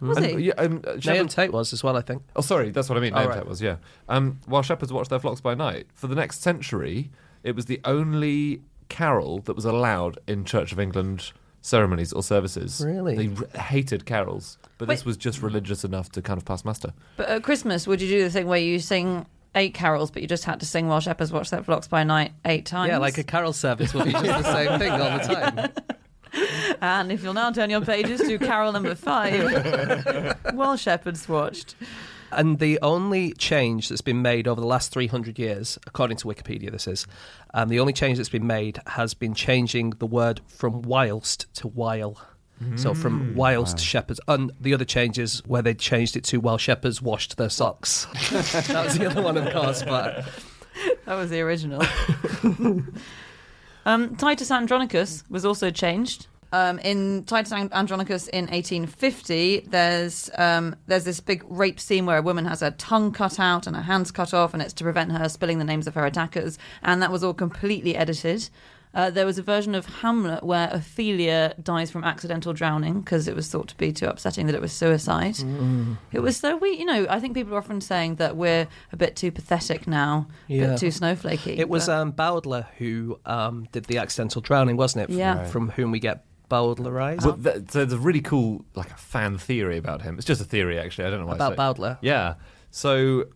[0.00, 0.46] Was And- he?
[0.46, 2.22] Yeah, um, uh, Nahum Shepherd- Tate was as well, I think.
[2.36, 3.12] Oh, sorry, that's what I mean.
[3.14, 3.38] Oh, Nahum right.
[3.38, 3.76] Tate was, yeah.
[4.08, 7.10] Um, while shepherds watched their flocks by night, for the next century,
[7.44, 12.82] it was the only carol that was allowed in Church of England ceremonies or services.
[12.84, 13.16] Really?
[13.16, 15.06] They r- hated carols, but this Wait.
[15.06, 16.92] was just religious enough to kind of pass muster.
[17.16, 20.28] But at Christmas, would you do the thing where you sing eight carols, but you
[20.28, 22.90] just had to sing while shepherds watch their flocks by night eight times?
[22.90, 25.70] Yeah, like a carol service will be just the same thing all the time.
[26.80, 31.74] And if you'll now turn your pages to carol number five, while shepherds watched.
[32.32, 36.70] And the only change that's been made over the last 300 years, according to Wikipedia,
[36.70, 37.06] this is,
[37.54, 41.68] um, the only change that's been made has been changing the word from whilst to
[41.68, 42.20] while.
[42.74, 47.00] So from whilst shepherds, and the other changes where they changed it to while shepherds
[47.00, 48.06] washed their socks.
[48.32, 49.84] that was the other one, of course.
[49.84, 50.24] But
[51.04, 51.82] That was the original.
[53.86, 56.26] um, Titus Andronicus was also changed.
[56.52, 62.18] Um, in Titus And- Andronicus in 1850, there's um, there's this big rape scene where
[62.18, 64.84] a woman has her tongue cut out and her hands cut off, and it's to
[64.84, 66.58] prevent her spilling the names of her attackers.
[66.82, 68.48] And that was all completely edited.
[68.94, 73.36] Uh, there was a version of Hamlet where Ophelia dies from accidental drowning because it
[73.36, 75.36] was thought to be too upsetting that it was suicide.
[76.10, 78.96] It was so we, you know, I think people are often saying that we're a
[78.96, 81.58] bit too pathetic now, a bit too snowflakey.
[81.58, 85.14] it was but- um, Bowdler who um, did the accidental drowning, wasn't it?
[85.14, 85.44] Yeah.
[85.44, 89.38] From whom we get Bowdlerized Well, th- so there's a really cool, like a fan
[89.38, 90.16] theory about him.
[90.16, 91.06] It's just a theory, actually.
[91.06, 91.34] I don't know why.
[91.34, 91.98] About Bowdler.
[92.00, 92.34] Yeah.
[92.70, 93.26] So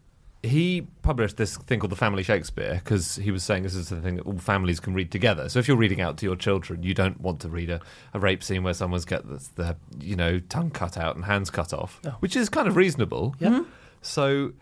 [0.42, 4.00] he published this thing called the Family Shakespeare because he was saying this is the
[4.00, 5.48] thing that all families can read together.
[5.48, 7.80] So if you're reading out to your children, you don't want to read a,
[8.12, 11.48] a rape scene where someone's got the, the you know tongue cut out and hands
[11.50, 12.16] cut off, Oh.
[12.20, 13.36] which is kind of reasonable.
[13.38, 13.62] Yeah.
[14.00, 14.52] So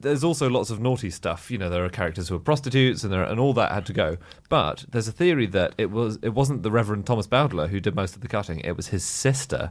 [0.00, 1.50] there's also lots of naughty stuff.
[1.50, 3.92] You know, there are characters who are prostitutes, and there and all that had to
[3.92, 4.16] go.
[4.48, 7.94] But there's a theory that it was it wasn't the Reverend Thomas Bowdler who did
[7.94, 8.60] most of the cutting.
[8.60, 9.70] It was his sister.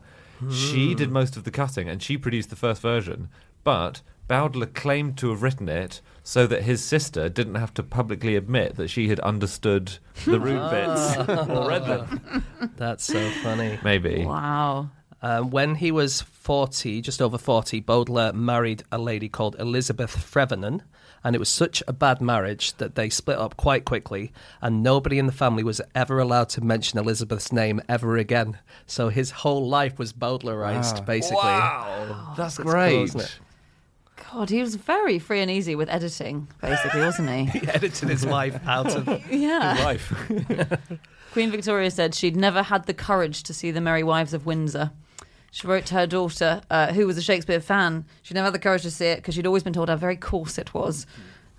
[0.52, 0.96] She hmm.
[0.96, 3.30] did most of the cutting, and she produced the first version.
[3.64, 8.36] But Bowdler claimed to have written it so that his sister didn't have to publicly
[8.36, 11.18] admit that she had understood the rude bits
[11.50, 12.46] or read them.
[12.78, 13.80] That's so funny.
[13.84, 14.26] Maybe.
[14.26, 14.90] Wow.
[15.24, 20.82] Um, when he was 40, just over 40, Bowdler married a lady called Elizabeth Trevenen,
[21.24, 25.18] and it was such a bad marriage that they split up quite quickly, and nobody
[25.18, 28.58] in the family was ever allowed to mention Elizabeth's name ever again.
[28.86, 31.06] So his whole life was Bowdlerized, Wow.
[31.06, 31.38] basically.
[31.38, 33.04] Wow, that's cool, great.
[33.04, 33.40] isn't it?
[34.34, 37.46] God, he was very free and easy with editing, basically, wasn't he?
[37.60, 39.08] He edited his life out of.
[39.32, 39.82] yeah.
[39.86, 40.14] Life.
[41.32, 44.92] Queen Victoria said she'd never had the courage to see The Merry Wives of Windsor.
[45.54, 48.06] She wrote to her daughter, uh, who was a Shakespeare fan.
[48.24, 50.18] She'd never had the courage to see it because she'd always been told how very
[50.18, 51.06] coarse it was.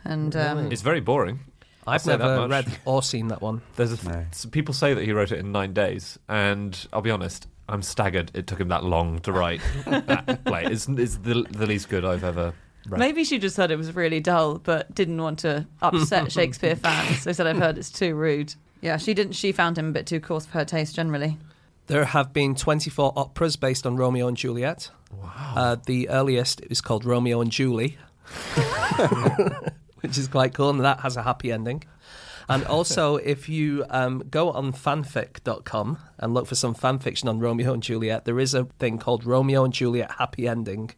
[0.04, 1.38] And um, It's very boring.
[1.86, 2.50] I've say that never much.
[2.66, 3.62] read or seen that one.
[3.76, 4.18] There's a th- No.
[4.30, 7.82] s- people say that he wrote it in nine days, and I'll be honest, I'm
[7.82, 8.30] staggered.
[8.34, 10.64] It took him that long to write that play.
[10.64, 12.52] It's, it's the, the least good I've ever
[12.88, 12.98] read.
[12.98, 17.22] maybe she just said it was really dull, but didn't want to upset Shakespeare fans.
[17.24, 19.34] They said, "I've heard it's too rude." Yeah, she didn't.
[19.34, 21.38] She found him a bit too coarse for her taste, generally.
[21.86, 24.90] There have been 24 operas based on Romeo and Juliet.
[25.12, 25.54] Wow.
[25.56, 27.98] Uh, the earliest is called Romeo and Julie,
[30.00, 31.84] which is quite cool, and that has a happy ending.
[32.48, 37.38] And also, if you um, go on fanfic.com and look for some fan fiction on
[37.38, 40.90] Romeo and Juliet, there is a thing called Romeo and Juliet Happy Ending.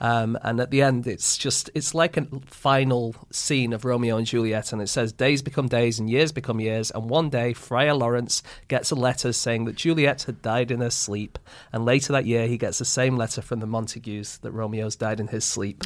[0.00, 4.26] Um, and at the end, it's just, it's like a final scene of Romeo and
[4.26, 4.72] Juliet.
[4.72, 6.90] And it says, Days become days and years become years.
[6.90, 10.90] And one day, Friar Lawrence gets a letter saying that Juliet had died in her
[10.90, 11.38] sleep.
[11.72, 15.20] And later that year, he gets the same letter from the Montagues that Romeo's died
[15.20, 15.84] in his sleep.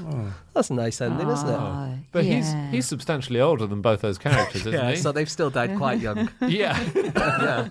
[0.54, 1.54] That's a nice ending, isn't it?
[1.54, 2.36] Ah, But yeah.
[2.36, 4.96] he's he's substantially older than both those characters, isn't Yeah, he?
[4.96, 6.28] so they've still died quite young.
[6.42, 6.78] yeah.
[6.94, 7.68] yeah.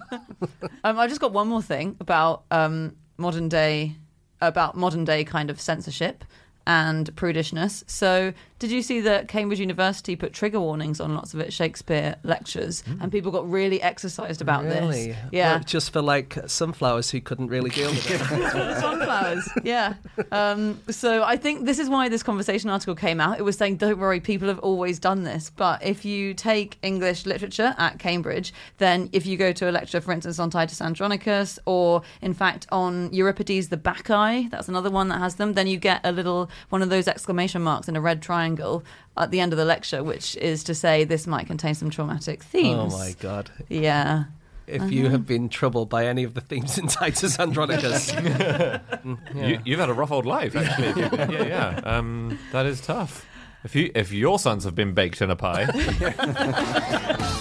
[0.83, 3.95] Um, I just got one more thing about um, modern day,
[4.41, 6.23] about modern day kind of censorship
[6.65, 7.83] and prudishness.
[7.89, 12.17] So, did you see that Cambridge University put trigger warnings on lots of its Shakespeare
[12.23, 15.07] lectures, and people got really exercised about really?
[15.07, 15.17] this?
[15.31, 18.19] Yeah, Well, just for like sunflowers who couldn't really deal with it.
[18.81, 19.47] sunflowers.
[19.63, 19.93] Yeah.
[20.33, 23.39] Um, so I think this is why this conversation article came out.
[23.39, 25.49] It was saying, don't worry, people have always done this.
[25.55, 30.01] But if you take English literature at Cambridge, then if you go to a lecture,
[30.01, 35.07] for instance, on Titus Andronicus, or in fact on Euripides the Bacchae, that's another one
[35.07, 38.01] that has them, then you get a little one of those exclamation marks in a
[38.01, 41.75] red triangle at the end of the lecture, which is to say this might contain
[41.75, 42.93] some traumatic themes.
[42.93, 43.51] oh my god.
[43.67, 44.25] Yeah.
[44.67, 48.13] If you have been troubled by any of the themes in Titus Andronicus,
[49.35, 51.01] You, you've had a rough old life, actually.
[51.33, 51.81] yeah, yeah.
[51.83, 53.25] Um, that is tough.
[53.63, 55.65] If you if your sons have been baked in a pie,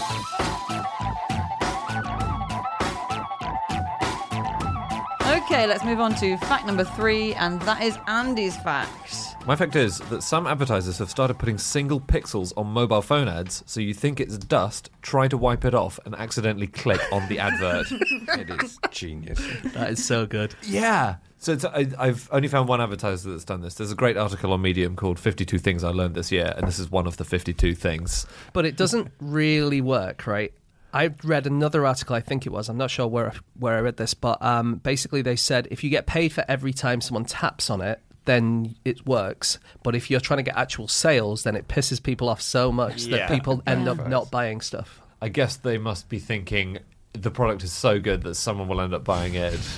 [5.44, 9.14] Okay, let's move on to fact number three, and that is Andy's fact.
[9.48, 13.64] My fact is that some advertisers have started putting single pixels on mobile phone ads,
[13.64, 17.38] so you think it's dust, try to wipe it off, and accidentally click on the
[17.38, 17.87] advert.
[18.38, 19.40] It is genius.
[19.72, 20.54] that is so good.
[20.62, 21.16] Yeah.
[21.38, 23.74] So it's, I, I've only found one advertiser that's done this.
[23.74, 26.78] There's a great article on Medium called 52 Things I Learned This Year, and this
[26.78, 28.26] is one of the 52 things.
[28.52, 30.52] But it doesn't really work, right?
[30.92, 32.68] I read another article, I think it was.
[32.68, 35.88] I'm not sure where where I read this, but um, basically they said if you
[35.90, 39.59] get paid for every time someone taps on it, then it works.
[39.83, 43.07] But if you're trying to get actual sales, then it pisses people off so much
[43.07, 43.17] Yeah.
[43.27, 43.93] that people end Yeah.
[43.93, 45.01] up not buying stuff.
[45.21, 46.79] I guess they must be thinking
[47.14, 49.59] the product is so good that someone will end up buying it.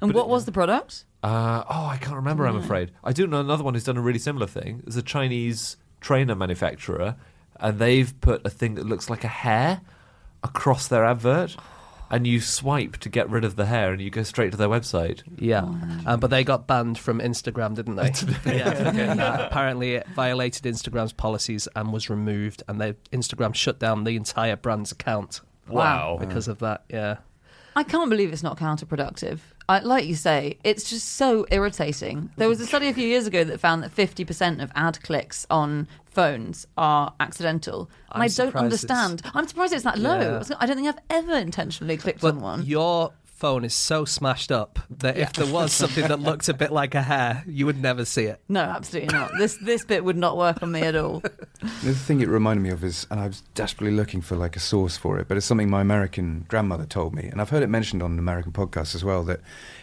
[0.00, 1.04] And But what it- was the product?
[1.22, 2.90] Uh, oh, I can't remember, I'm afraid.
[3.02, 4.82] I do know another one who's done a really similar thing.
[4.84, 7.16] There's a Chinese trainer manufacturer,
[7.58, 9.80] and they've put a thing that looks like a hair
[10.42, 11.56] across their advert.
[12.14, 14.68] And you swipe to get rid of the hair, and you go straight to their
[14.68, 15.22] website.
[15.36, 15.64] Yeah,
[16.06, 18.12] um, but they got banned from Instagram, didn't they?
[18.56, 23.80] yeah, for doing apparently it violated Instagram's policies and was removed, and they Instagram shut
[23.80, 26.16] down the entire brand's account Wow.
[26.20, 26.84] because of that.
[26.88, 27.16] Yeah,
[27.74, 29.40] I can't believe it's not counterproductive.
[29.68, 32.30] I, like you say, it's just so irritating.
[32.36, 35.46] There was a study a few years ago that found that 50% of ad clicks
[35.50, 37.90] on phones are accidental.
[38.12, 39.22] And I'm I don't understand.
[39.34, 40.42] I'm surprised it's that low.
[40.48, 40.56] Yeah.
[40.60, 42.66] I I don't think I've ever intentionally clicked but on one.
[42.66, 43.12] your
[43.44, 46.94] phone is so smashed up that if there was something that looked a bit like
[46.94, 48.40] a hair, you would never see it.
[48.48, 49.32] No, absolutely not.
[49.36, 51.20] This this bit would not work on me at all.
[51.60, 54.60] The thing it reminded me of is, and I was desperately looking for like a
[54.60, 57.66] source for it, but it's something my American grandmother told me, and I've heard it
[57.66, 59.22] mentioned on an American podcast as well.
[59.24, 59.40] That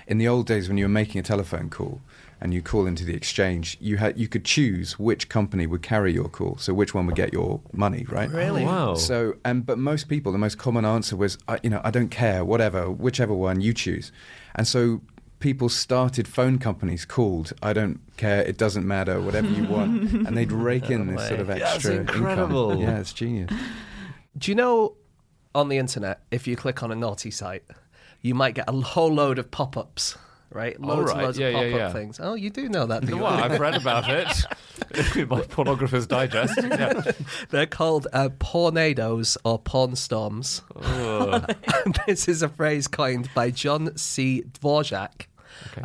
[0.07, 2.01] in the old days, when you were making a telephone call
[2.41, 6.11] and you call into the exchange, you had you could choose which company would carry
[6.11, 8.29] your call, so which one would get your money, right?
[8.31, 8.63] Really?
[8.63, 8.95] Oh, wow.
[8.95, 12.09] So, and but most people, the most common answer was, I, you know, I don't
[12.09, 14.11] care, whatever, whichever one you choose.
[14.55, 15.01] And so
[15.39, 20.35] people started phone companies called I don't care, it doesn't matter, whatever you want, and
[20.35, 22.71] they'd rake in this sort of That's extra incredible.
[22.71, 22.83] income.
[22.87, 23.51] Yeah, it's genius.
[24.37, 24.95] Do you know
[25.53, 27.63] on the internet, if you click on a naughty site,
[28.21, 30.17] you might get a whole load of pop ups,
[30.51, 30.79] right?
[30.79, 31.17] Loads right.
[31.17, 31.93] and loads Yeah, of pop up yeah.
[31.93, 32.19] things.
[32.21, 33.05] Oh, you do know that.
[33.05, 33.21] do you?
[33.21, 34.27] Well, I've read about it
[35.15, 36.59] in my pornographer's digest.
[36.61, 37.11] Yeah.
[37.49, 40.61] They're called uh, pornados or porn storms.
[40.75, 41.55] Ugh.
[42.07, 44.43] this is a phrase coined by John C.
[44.59, 45.27] Dvorak,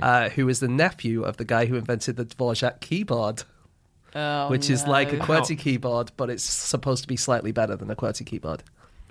[0.00, 3.44] uh, who is the nephew of the guy who invented the Dvorak keyboard,
[4.14, 5.24] Oh, which is like a no.
[5.24, 8.62] QWERTY keyboard, but it's supposed to be slightly better than a QWERTY keyboard.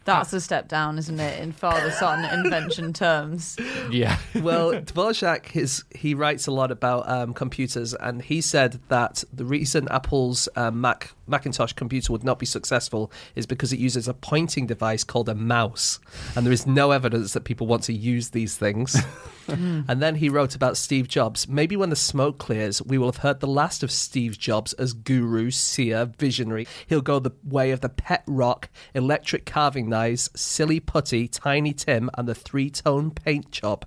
[0.06, 3.58] That's a step down, isn't it, in father son invention terms?
[3.92, 4.18] yeah.
[4.36, 9.46] well, Dvorak his he writes a lot about um, computers, and he said that the
[9.46, 14.14] reason Apple's uh, Mac Macintosh computer would not be successful is because it uses a
[14.14, 16.00] pointing device called a mouse,
[16.36, 18.96] and there is no evidence that people want to use these things.
[19.48, 21.48] and then he wrote about Steve Jobs.
[21.48, 24.94] Maybe when the smoke clears, we will have heard the last of Steve Jobs as
[24.94, 26.68] guru, seer, visionary.
[26.88, 32.10] He'll go the way of the pet rock, electric carving knives, silly putty, tiny Tim,
[32.18, 33.86] and the three tone paint job.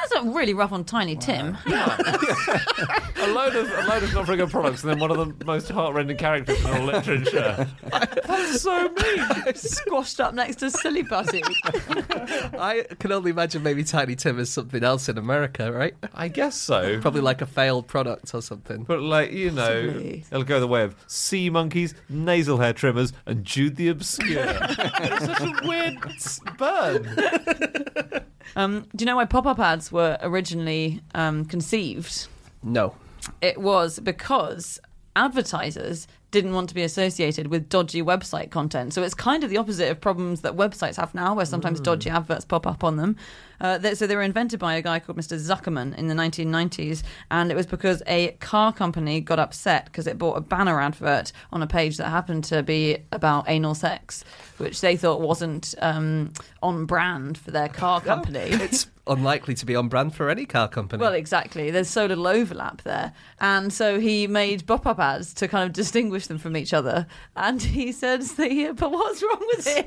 [0.00, 1.56] That's not really rough on Tiny Tim.
[1.66, 5.44] A load of a load of not very good products, and then one of the
[5.44, 7.66] most heartrending characters in all literature.
[7.90, 9.54] That's so mean.
[9.54, 11.42] Squashed up next to Silly Putty.
[11.76, 15.94] I can only imagine maybe Tiny Tim is something else in America, right?
[16.14, 17.00] I guess so.
[17.00, 18.84] Probably like a failed product or something.
[18.84, 20.24] But like you know, Possibly.
[20.30, 24.44] it'll go the way of sea monkeys, nasal hair trimmers, and Jude the Obscure.
[24.48, 28.24] it's such a weird s- burn.
[28.56, 32.28] Um, do you know why pop-up ads were originally um, conceived?
[32.62, 32.94] No.
[33.40, 34.80] It was because
[35.18, 38.92] advertisers didn't want to be associated with dodgy website content.
[38.92, 42.10] So it's kind of the opposite of problems that websites have now, where sometimes dodgy
[42.10, 43.16] adverts pop up on them.
[43.60, 45.38] Uh, they, so they were invented by a guy called Mr.
[45.38, 50.18] Zuckerman in the 1990s, and it was because a car company got upset because it
[50.18, 54.22] bought a banner advert on a page that happened to be about anal sex,
[54.58, 58.40] which they thought wasn't um, on brand for their car company.
[58.40, 61.00] It's unlikely to be on brand for any car company.
[61.00, 61.70] Well, exactly.
[61.70, 63.12] There's so little overlap there.
[63.40, 67.06] And so he made pop up ads to kind of distinguish them from each other.
[67.36, 69.84] And he said, "See, but what's wrong with it?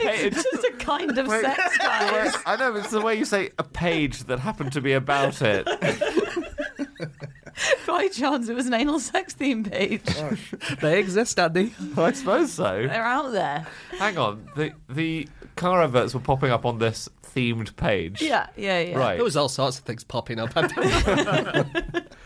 [0.00, 2.34] it's just a kind of Wait, sex, guys.
[2.46, 5.66] I know it's the way you say a page that happened to be about it.
[7.86, 10.02] By chance, it was an anal sex theme page.
[10.18, 10.36] Oh,
[10.82, 11.72] they exist, Andy.
[11.96, 12.86] I suppose so.
[12.86, 13.66] They're out there.
[13.98, 18.22] Hang on, the the car adverts were popping up on this themed page.
[18.22, 18.98] Yeah, yeah, yeah.
[18.98, 19.14] Right.
[19.16, 20.54] There was all sorts of things popping up.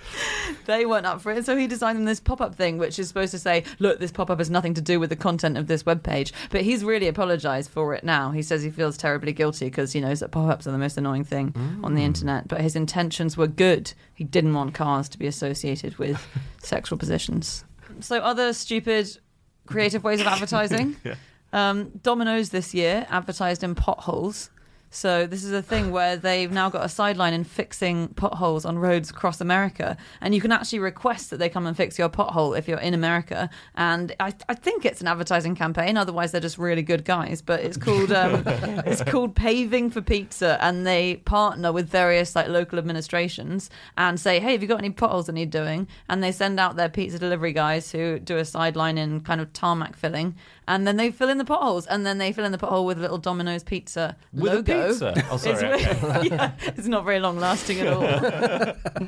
[0.66, 3.32] They weren't up for it, so he designed them this pop-up thing, which is supposed
[3.32, 6.02] to say, "Look, this pop-up has nothing to do with the content of this web
[6.02, 6.32] page.
[6.50, 8.30] But he's really apologised for it now.
[8.30, 11.24] He says he feels terribly guilty because he knows that pop-ups are the most annoying
[11.24, 12.46] thing on the internet.
[12.46, 13.92] But his intentions were good.
[14.14, 16.24] He didn't want cars to be associated with
[16.62, 17.64] sexual positions.
[18.00, 19.18] So other stupid,
[19.66, 20.96] creative ways of advertising.
[21.52, 24.50] um, Domino's this year advertised in potholes.
[24.92, 28.76] So this is a thing where they've now got a sideline in fixing potholes on
[28.76, 32.58] roads across America, and you can actually request that they come and fix your pothole
[32.58, 33.48] if you're in America.
[33.76, 35.96] And I, I think it's an advertising campaign.
[35.96, 37.40] Otherwise, they're just really good guys.
[37.40, 42.48] But it's called um, it's called Paving for Pizza, and they partner with various like
[42.48, 45.86] local administrations and say, hey, have you got any potholes that need doing?
[46.08, 49.52] And they send out their pizza delivery guys who do a sideline in kind of
[49.52, 50.34] tarmac filling,
[50.66, 52.98] and then they fill in the potholes, and then they fill in the pothole with
[52.98, 54.79] a little Domino's pizza With logo.
[54.80, 55.14] A pizza.
[55.30, 56.28] Oh, It's, okay.
[56.28, 59.06] yeah, it's not very long lasting at all.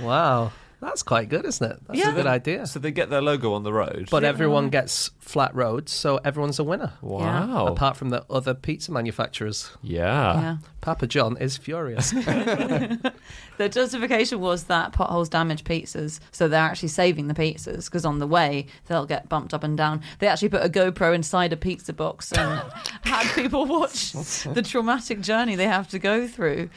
[0.06, 0.52] wow.
[0.82, 1.78] That's quite good, isn't it?
[1.86, 2.10] That's Yeah.
[2.10, 2.66] a good idea.
[2.66, 4.08] So they get their logo on the road.
[4.10, 4.30] But Yeah.
[4.30, 6.94] everyone gets flat roads, so everyone's a winner.
[7.00, 7.68] wow.
[7.68, 9.70] Apart from the other pizza manufacturers.
[9.80, 10.34] yeah.
[10.40, 10.56] Yeah.
[10.80, 12.12] Papa John is furious.
[13.58, 18.18] The justification was that potholes damage pizzas, so they're actually saving the pizzas because on
[18.18, 20.00] the way they'll get bumped up and down.
[20.18, 22.60] They actually put a GoPro inside a pizza box and
[23.02, 26.70] had people watch the traumatic journey they have to go through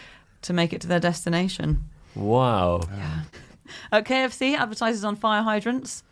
[0.43, 1.85] to make it to their destination.
[2.13, 2.81] Wow.
[3.91, 6.03] Uh, KFC advertises on fire hydrants.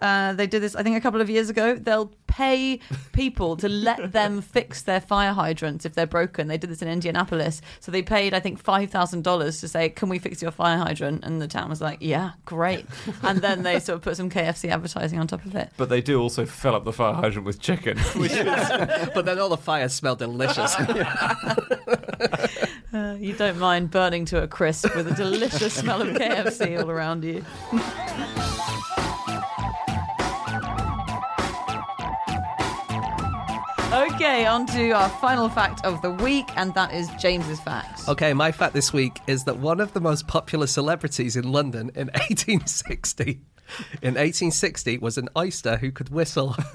[0.00, 1.76] Uh, they did this, I think, a couple of years ago.
[1.76, 2.80] They'll pay
[3.12, 6.48] people to let them fix their fire hydrants if they're broken.
[6.48, 7.60] They did this in Indianapolis.
[7.80, 11.24] So they paid, I think, $5,000 to say, Can we fix your fire hydrant?
[11.24, 12.86] And the town was like, Yeah, great.
[13.22, 15.70] And then they sort of put some KFC advertising on top of it.
[15.76, 18.44] But they do also fill up the fire hydrant with chicken, which is
[19.14, 20.74] but then all the fires smell delicious.
[22.94, 26.90] Uh, you don't mind burning to a crisp with a delicious smell of KFC all
[26.90, 27.44] around you.
[33.94, 38.08] Okay, on to our final fact of the week, and that is James's fact.
[38.08, 41.92] okay, my fact this week is that one of the most popular celebrities in London
[41.94, 43.40] in 1860.
[44.02, 46.56] In 1860 was an oyster who could whistle.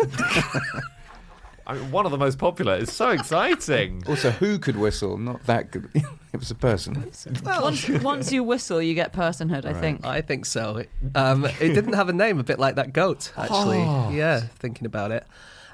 [1.67, 2.75] I mean, one of the most popular.
[2.75, 4.01] It's so exciting.
[4.07, 5.17] Also, who could whistle?
[5.17, 5.89] Not that good.
[5.93, 7.11] it was a person.
[7.43, 10.05] Once, once you whistle, you get personhood, I think.
[10.05, 10.83] I think so.
[11.15, 13.79] Um, it didn't have a name, a bit like that goat, actually.
[13.81, 14.09] Oh.
[14.09, 15.27] Yeah, thinking about it.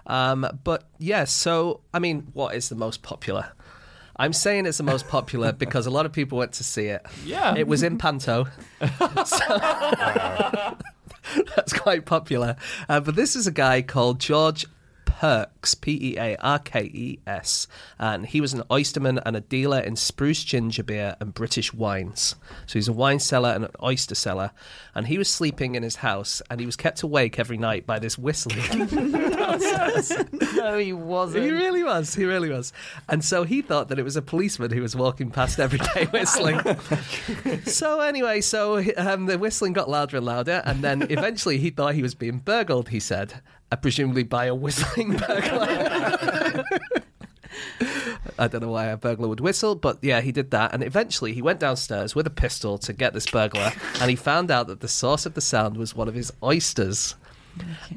[0.08, 3.52] Um, but yeah, so I mean, what is the most popular?
[4.18, 7.06] I'm saying it's the most popular because a lot of people went to see it.
[7.26, 7.56] Yeah.
[7.56, 8.48] It was in Panto.
[9.26, 9.58] So-
[11.56, 12.56] that's quite popular.
[12.88, 14.65] Uh, but this is a guy called George
[15.19, 19.41] Pearkes, P E A R K E S, and he was an oysterman and a
[19.41, 22.36] dealer in spruce ginger beer and British wines.
[22.65, 24.51] So he's a wine seller and an oyster seller,
[24.93, 27.99] and he was sleeping in his house and he was kept awake every night by
[27.99, 28.60] this whistling.
[30.56, 31.43] No, he wasn't.
[31.43, 32.15] He really was.
[32.15, 32.73] He really was.
[33.08, 36.06] And so he thought that it was a policeman who was walking past every day
[36.12, 36.60] whistling.
[37.65, 41.93] so anyway, so um, the whistling got louder and louder, and then eventually he thought
[41.93, 42.89] he was being burgled.
[42.89, 43.41] He said,
[43.75, 46.63] uh, presumably by a whistling burglar.
[48.38, 50.73] I don't know why a burglar would whistle, but yeah, he did that.
[50.73, 54.49] And eventually he went downstairs with a pistol to get this burglar, and he found
[54.49, 57.15] out that the source of the sound was one of his oysters.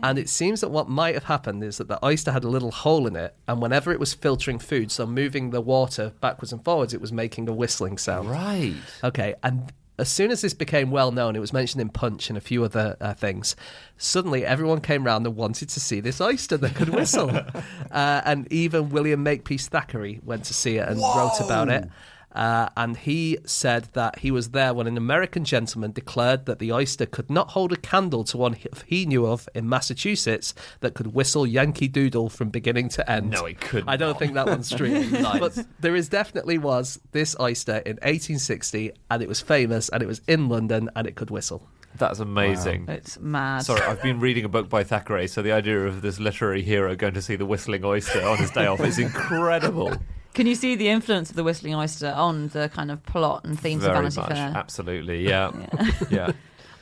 [0.05, 2.71] And it seems that what might have happened is that the oyster had a little
[2.71, 6.65] hole in it, and whenever it was filtering food, so moving the water backwards and
[6.65, 8.31] forwards, it was making a whistling sound.
[8.31, 8.77] Right.
[9.03, 12.39] Okay, and as soon as this became well known, it was mentioned in Punch and
[12.39, 13.57] a few other uh, things.
[13.97, 17.31] Suddenly, everyone came round and wanted to see this oyster that could whistle,
[17.91, 21.89] uh, and even William Makepeace Thackeray went to see it and wrote about it.
[22.33, 26.71] Uh, and he said that he was there when an American gentleman declared that the
[26.71, 30.93] oyster could not hold a candle to one he- he knew of in Massachusetts that
[30.95, 33.31] could whistle Yankee Doodle from beginning to end.
[33.31, 34.19] No, he could I don't not.
[34.19, 34.89] think that one's true.
[35.11, 35.41] Nice.
[35.41, 40.07] But there is definitely was this oyster in 1860, and it was famous, and it
[40.07, 41.67] was in London, and it could whistle.
[41.97, 42.87] That's amazing.
[42.89, 43.65] It's mad.
[43.65, 46.95] Sorry, I've been reading a book by Thackeray, so the idea of this literary hero
[46.95, 49.95] going to see the whistling oyster on his day off is incredible.
[50.39, 53.59] Can you see the influence of the Whistling Oyster on the kind of plot and
[53.59, 54.15] themes Very of much.
[54.15, 54.53] Vanity Fair?
[54.55, 55.29] Absolutely.
[55.29, 55.51] Yeah.
[56.11, 56.31] Yeah.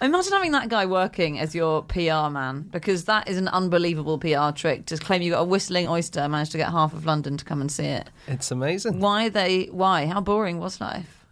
[0.03, 4.51] Imagine having that guy working as your PR man because that is an unbelievable PR
[4.55, 4.85] trick.
[4.85, 7.47] Just claim you got a whistling oyster and managed to get half of London to
[7.47, 8.11] come and see it.
[8.27, 9.01] It's amazing.
[9.01, 9.69] Why they?
[9.69, 10.05] Why?
[10.05, 11.25] How boring was life?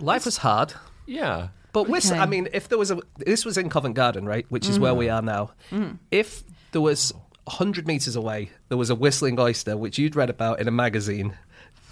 [0.00, 0.74] Life was hard,
[1.06, 1.50] Yeah.
[1.72, 2.14] but whistle.
[2.14, 2.20] Okay.
[2.20, 4.92] I mean, if there was a, this was in Covent Garden, right, which is where
[4.92, 4.96] mm.
[4.96, 5.52] we are now.
[5.70, 5.98] Mm.
[6.10, 7.14] If there was
[7.46, 11.36] hundred meters away, there was a whistling oyster, which you'd read about in a magazine.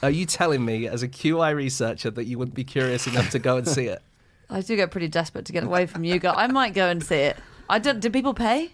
[0.02, 3.38] Are you telling me, as a QI researcher, that you wouldn't be curious enough to
[3.38, 4.02] go and see it?
[4.50, 6.34] I do get pretty desperate to get away from you guys.
[6.36, 7.36] I might go and see it.
[7.70, 8.00] I don't.
[8.00, 8.72] Did people pay?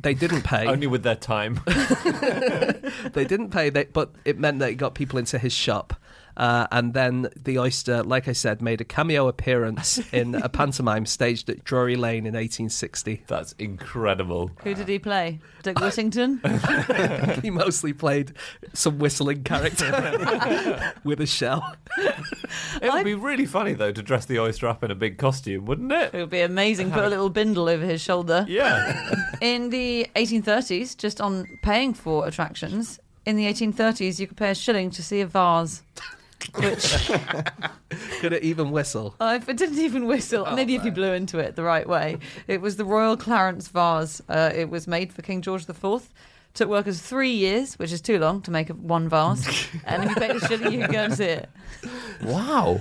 [0.00, 0.66] They didn't pay.
[0.66, 1.60] Only with their time.
[1.66, 5.94] they didn't pay, they, but it meant that it got people into his shop.
[6.36, 11.06] Uh, and then the oyster, like I said, made a cameo appearance in a pantomime
[11.06, 13.24] staged at Drury Lane in 1860.
[13.26, 14.50] That's incredible.
[14.62, 15.40] Who did he play?
[15.62, 16.40] Dick Whittington.
[17.42, 18.32] he mostly played
[18.72, 21.76] some whistling character with a shell.
[21.96, 25.64] It would be really funny though to dress the oyster up in a big costume,
[25.64, 26.12] wouldn't it?
[26.12, 26.90] It would be amazing.
[26.90, 28.44] Put a little bindle over his shoulder.
[28.48, 29.14] Yeah.
[29.40, 34.54] In the 1830s, just on paying for attractions, in the 1830s, you could pay a
[34.54, 35.82] shilling to see a vase.
[36.54, 37.10] Which
[38.20, 39.14] Could it even whistle?
[39.20, 42.18] uh, if it didn't even whistle, maybe if you blew into it the right way.
[42.46, 44.20] It was the Royal Clarence vase.
[44.28, 46.08] Uh, it was made for King George IV.
[46.54, 49.68] Took workers three years, which is too long to make one vase.
[49.84, 51.48] and if you paid a shilling, you could go and see it.
[52.22, 52.80] wow.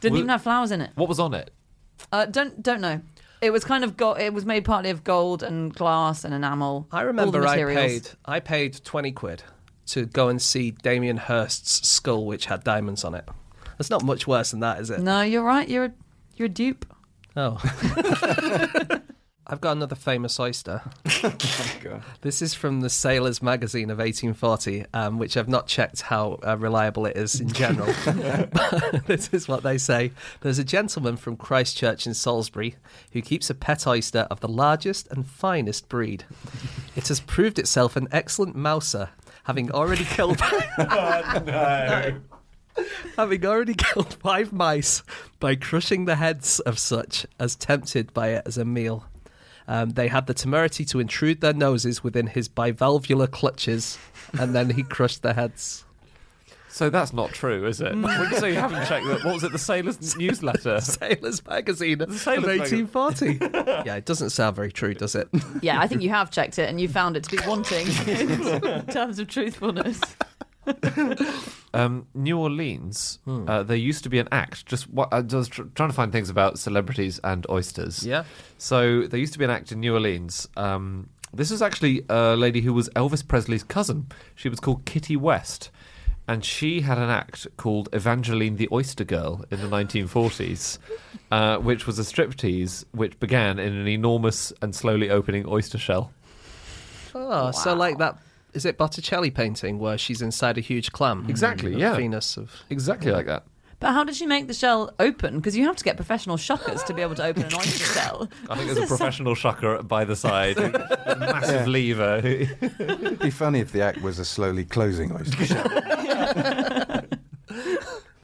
[0.00, 0.90] Didn't Well- even have flowers in it.
[0.94, 1.50] What was on it?
[2.12, 3.00] Uh, don't don't know.
[3.40, 6.86] It was kind of go- It was made partly of gold and glass and enamel.
[6.92, 9.42] I all the remember I paid I paid 20 quid
[9.86, 13.28] to go and see Damien Hirst's skull, which had diamonds on it.
[13.78, 15.00] That's not much worse than that, is it?
[15.00, 15.68] No, you're right.
[15.68, 15.92] You're a,
[16.36, 16.86] you're a dupe.
[17.36, 17.60] Oh.
[19.46, 20.80] I've got another famous oyster.
[21.82, 22.02] God.
[22.22, 26.56] This is from the Sailors magazine of 1840, um, which I've not checked how uh,
[26.56, 27.92] reliable it is in general.
[28.06, 30.12] But this is what they say.
[30.40, 32.76] There's a gentleman from Christchurch in Salisbury
[33.12, 36.24] who keeps a pet oyster of the largest and finest breed.
[36.96, 39.10] It has proved itself an excellent mouser,
[39.44, 40.40] having already killed.
[40.78, 42.20] no.
[43.16, 45.04] Having already killed five mice
[45.38, 49.04] by crushing the heads of such as tempted by it as a meal.
[49.68, 53.96] Um, they had the temerity to intrude their noses within his bivalvular clutches,
[54.38, 55.84] and then he crushed their heads.
[56.74, 57.92] So that's not true, is it?
[57.94, 59.52] when you you haven't checked that, what was it?
[59.52, 60.80] The Sailors newsletter.
[60.80, 62.88] Sailors magazine of Sailors magazine.
[62.88, 63.86] 1840.
[63.86, 65.28] yeah, it doesn't sound very true, does it?
[65.62, 68.86] Yeah, I think you have checked it and you found it to be wanting in
[68.86, 70.00] terms of truthfulness.
[71.72, 73.20] Um, New Orleans.
[73.24, 73.48] Hmm.
[73.48, 74.66] Uh, there used to be an act.
[74.66, 78.04] Just what I was tr- trying to find things about celebrities and oysters.
[78.04, 78.24] Yeah.
[78.58, 80.48] So there used to be an act in New Orleans.
[80.56, 84.06] Um, this was actually a lady who was Elvis Presley's cousin.
[84.34, 85.70] She was called Kitty West.
[86.26, 90.78] And she had an act called Evangeline the Oyster Girl in the 1940s,
[91.30, 96.12] uh, which was a striptease which began in an enormous and slowly opening oyster shell.
[97.14, 98.18] Oh, so like that.
[98.54, 101.26] Is it Botticelli painting where she's inside a huge clam?
[101.28, 101.96] Exactly, yeah.
[101.96, 102.52] Venus of.
[102.70, 103.44] Exactly like that.
[103.84, 105.36] But how did she make the shell open?
[105.36, 108.30] Because you have to get professional shuckers to be able to open an oyster shell.
[108.48, 110.56] I think there's a professional shucker by the side,
[111.06, 111.70] a massive Yeah.
[111.70, 112.16] lever.
[112.24, 117.02] It'd be funny if the act was a slowly closing oyster shell.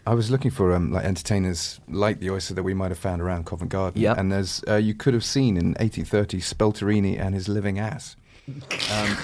[0.07, 3.21] I was looking for um, like entertainers like the oyster that we might have found
[3.21, 4.17] around Covent Garden, Yep.
[4.17, 8.17] and there's uh, you could have seen in 1830 Spelterini and his living ass.
[8.49, 9.17] Um,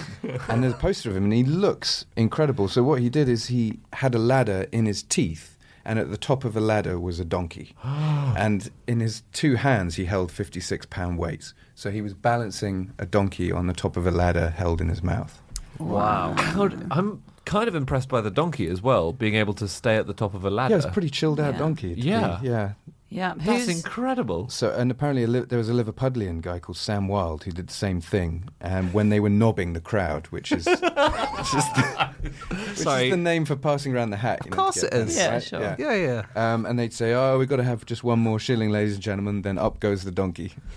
[0.50, 2.68] and there's a poster of him, and he looks incredible.
[2.68, 5.55] So what he did is he had a ladder in his teeth,
[5.86, 9.94] and at the top of the ladder was a donkey, and in his two hands
[9.96, 11.54] he held 56 pound weights.
[11.74, 15.02] So he was balancing a donkey on the top of a ladder held in his
[15.02, 15.40] mouth.
[15.78, 16.34] Wow.
[16.54, 20.06] God, I'm kind of impressed by the donkey as well, being able to stay at
[20.06, 20.72] the top of a ladder.
[20.72, 21.58] Yeah, it's a pretty chilled out Yeah.
[21.58, 21.90] donkey.
[21.94, 22.40] to be- Yeah.
[22.42, 22.72] yeah.
[23.08, 24.48] Yeah, That's who's incredible.
[24.48, 27.68] So, and apparently a li- there was a Liverpudlian guy called Sam Wilde who did
[27.68, 28.48] the same thing.
[28.60, 32.10] And when they were nobbing the crowd, which is, which is, the,
[32.50, 33.04] which Sorry.
[33.04, 34.40] is the name for passing around the hat.
[34.44, 35.06] you Of know, course it is.
[35.14, 35.42] money, Yeah, right?
[35.42, 35.60] sure.
[35.60, 35.76] Yeah.
[35.78, 35.94] Yeah,
[36.34, 36.52] yeah.
[36.54, 39.02] Um, and they'd say, "Oh, we've got to have just one more shilling, ladies and
[39.02, 40.52] gentlemen." Then up goes the donkey.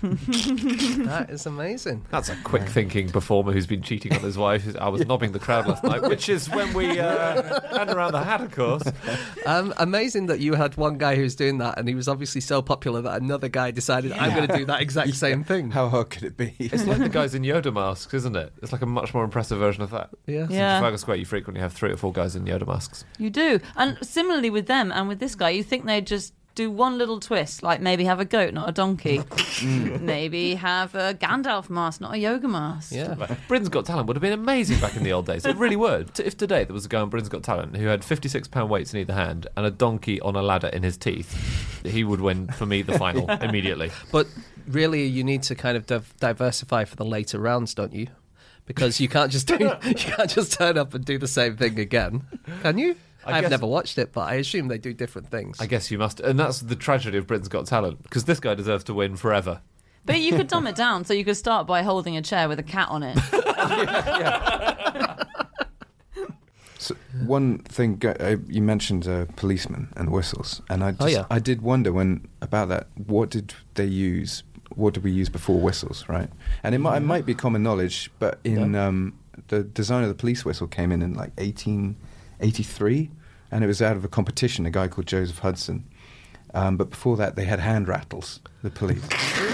[1.10, 2.04] That is amazing.
[2.10, 4.64] That's a quick thinking performer who's been cheating on his wife.
[4.80, 8.22] I was nobbing the crowd last night, which is when we uh, hand around the
[8.22, 8.84] hat, of course.
[9.46, 12.29] Um, amazing that you had one guy who was doing that, and he was obviously
[12.38, 15.72] so popular that another guy decided, I'm going to do that exact same thing.
[15.72, 16.54] How hard could it be?
[16.60, 18.52] It's like the guys in Yoda masks, isn't it?
[18.62, 20.10] It's like a much more impressive version of that.
[20.26, 20.44] Yeah.
[20.44, 20.78] In Yeah.
[20.78, 23.04] Trafalgar Square, you frequently have three or four guys in Yoda masks.
[23.18, 23.58] You do.
[23.74, 27.20] And similarly with them and with this guy, you think they'd just do one little
[27.20, 29.22] twist, like maybe have a goat, not a donkey.
[29.60, 30.00] Mm.
[30.00, 32.92] maybe have a Gandalf mask, not a Yoda mask.
[32.94, 33.12] Yeah.
[33.18, 35.44] Like, Britain's Got Talent would have been amazing back in the old days.
[35.44, 36.14] It really would.
[36.14, 38.70] T- If today there was a guy on Britain's Got Talent who had 56 pound
[38.70, 42.22] weights in either hand and a donkey on a ladder in his teeth, he would
[42.22, 43.90] win for me the final immediately.
[44.10, 44.28] But
[44.66, 48.06] really, you need to kind of div- diversify for the later rounds, don't you?
[48.64, 51.78] Because you can't just do, you can't just turn up and do the same thing
[51.78, 52.22] again,
[52.62, 52.96] can you?
[53.26, 55.60] I I've guess- never watched it, but I assume they do different things.
[55.60, 58.54] I guess you must, and that's the tragedy of Britain's Got Talent because this guy
[58.54, 59.60] deserves to win forever.
[60.06, 62.58] But you could dumb it down, so you could start by holding a chair with
[62.58, 63.18] a cat on it.
[66.78, 66.94] So
[67.26, 71.26] one thing go- uh, you mentioned uh, policemen and whistles, and I just, Oh, yeah.
[71.30, 72.86] I did wonder when about that.
[73.06, 74.42] What did they use?
[74.74, 76.06] What did we use before whistles?
[76.08, 76.30] Right,
[76.62, 79.12] and it might, it might be common knowledge, but in um,
[79.48, 81.32] the design of the police whistle came in in like
[82.40, 83.10] 1883,
[83.50, 84.66] and it was out of a competition.
[84.66, 85.84] A guy called Joseph Hudson.
[86.52, 88.40] Um, but before that, they had hand rattles.
[88.62, 89.02] The police.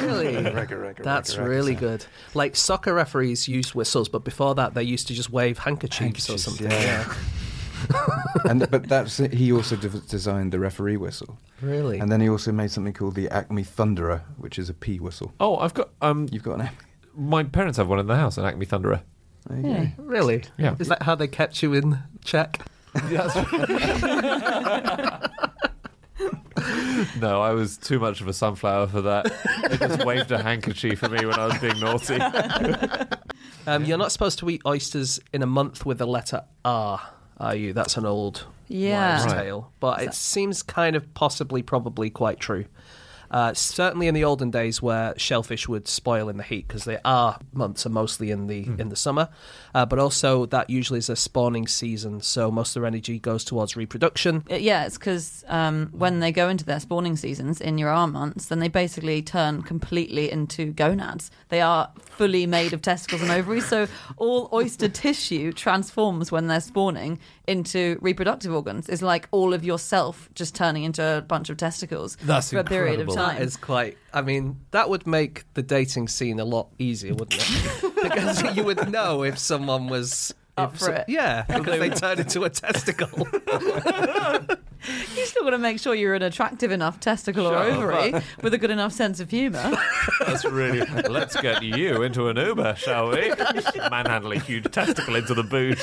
[0.00, 0.34] really?
[0.52, 2.06] Ragga, ragga, That's ragga, ragga really good.
[2.34, 6.38] Like soccer referees use whistles, but before that, they used to just wave handkerchiefs, or
[6.38, 6.70] something.
[6.70, 7.12] yeah.
[8.46, 11.38] and but that's he also de- designed the referee whistle.
[11.60, 11.98] Really?
[11.98, 15.34] And then he also made something called the Acme Thunderer, which is a pea whistle.
[15.38, 15.90] Oh, I've got.
[16.00, 16.78] Um, You've got an Acme.
[17.14, 19.02] my parents have one in the house, an Acme Thunderer.
[19.54, 19.88] Yeah.
[19.98, 20.42] really?
[20.58, 20.74] Yeah.
[20.78, 22.60] Is that how they kept you in check?
[27.20, 29.26] No, I was too much of a sunflower for that.
[29.68, 32.18] They just waved a handkerchief at me when I was being naughty.
[33.68, 37.00] Um, you're not supposed to eat oysters in a month with the letter R,
[37.38, 37.72] are you?
[37.72, 39.14] That's an old Yeah.
[39.18, 39.42] wives' Right.
[39.42, 42.66] tale, but it seems kind of possibly, probably quite true.
[43.30, 46.98] Uh, certainly in the olden days, where shellfish would spoil in the heat because they
[47.04, 49.28] are months are mostly in the in the summer,
[49.74, 53.44] uh, but also that usually is a spawning season, so most of their energy goes
[53.44, 54.44] towards reproduction.
[54.50, 58.12] Uh, Yeah, it's because um, when they go into their spawning seasons in your arm
[58.12, 61.30] months, then they basically turn completely into gonads.
[61.48, 66.60] They are fully made of testicles and ovaries, so all oyster tissue transforms when they're
[66.60, 68.88] spawning into reproductive organs.
[68.88, 72.64] is like all of yourself just turning into a bunch of testicles That's for a
[72.64, 73.36] period of time.
[73.36, 73.96] That is quite.
[74.12, 77.94] I mean, that would make the dating scene a lot easier, wouldn't it?
[78.02, 81.04] because you would know if someone was Up if for it.
[81.08, 83.26] Yeah, because they turned into a testicle.
[85.16, 88.54] You still got to make sure you're an attractive enough testicle or Sure, ovary with
[88.54, 89.72] a good enough sense of humour.
[90.24, 90.80] That's really.
[91.08, 93.32] Let's get you into an Uber, shall we?
[93.90, 95.80] Manhandle a huge testicle into the boot.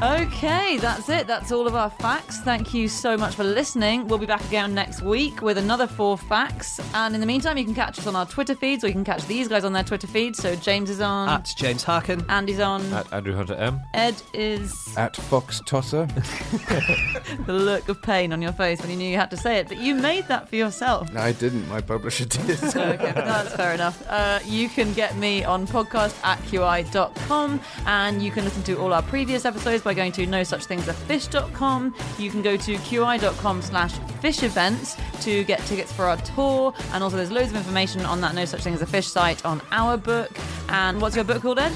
[0.00, 1.26] Okay, that's it.
[1.26, 2.38] That's all of our facts.
[2.38, 4.06] Thank you so much for listening.
[4.06, 6.78] We'll be back again next week with another four facts.
[6.94, 9.04] And in the meantime, you can catch us on our Twitter feeds or you can
[9.04, 10.38] catch these guys on their Twitter feeds.
[10.38, 12.24] So James is on, At James Harkin.
[12.28, 13.80] Andy's on, At Andrew Hunter M.
[13.92, 16.06] Ed is At Fox Tosser.
[17.46, 19.66] the look of pain on your face when you knew you had to say it.
[19.66, 21.12] But you made that for yourself.
[21.12, 21.68] No, I didn't.
[21.68, 22.62] My publisher did.
[22.62, 24.00] okay, that's fair enough.
[24.08, 28.92] Uh, you can get me on podcast at qi.com and you can listen to all
[28.92, 31.94] our previous episodes by going to no such things as fish.com.
[32.18, 36.74] You can go to qi.com slash fish events to get tickets for our tour.
[36.92, 39.42] And also, there's loads of information on that no such thing as a fish site
[39.46, 40.30] on our book.
[40.68, 41.72] And what's your book called, Ed?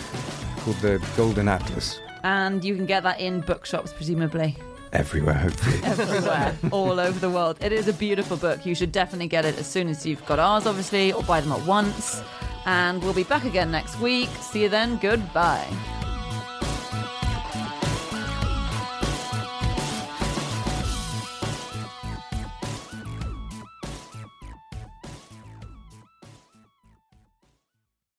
[0.58, 2.00] Called the Golden Atlas.
[2.22, 4.58] And you can get that in bookshops, presumably.
[4.92, 5.80] Everywhere, hopefully.
[5.84, 7.56] everywhere, all over the world.
[7.62, 8.66] It is a beautiful book.
[8.66, 11.52] You should definitely get it as soon as you've got ours, obviously, or buy them
[11.52, 12.22] at once.
[12.66, 14.28] And we'll be back again next week.
[14.42, 14.98] See you then.
[14.98, 15.66] Goodbye.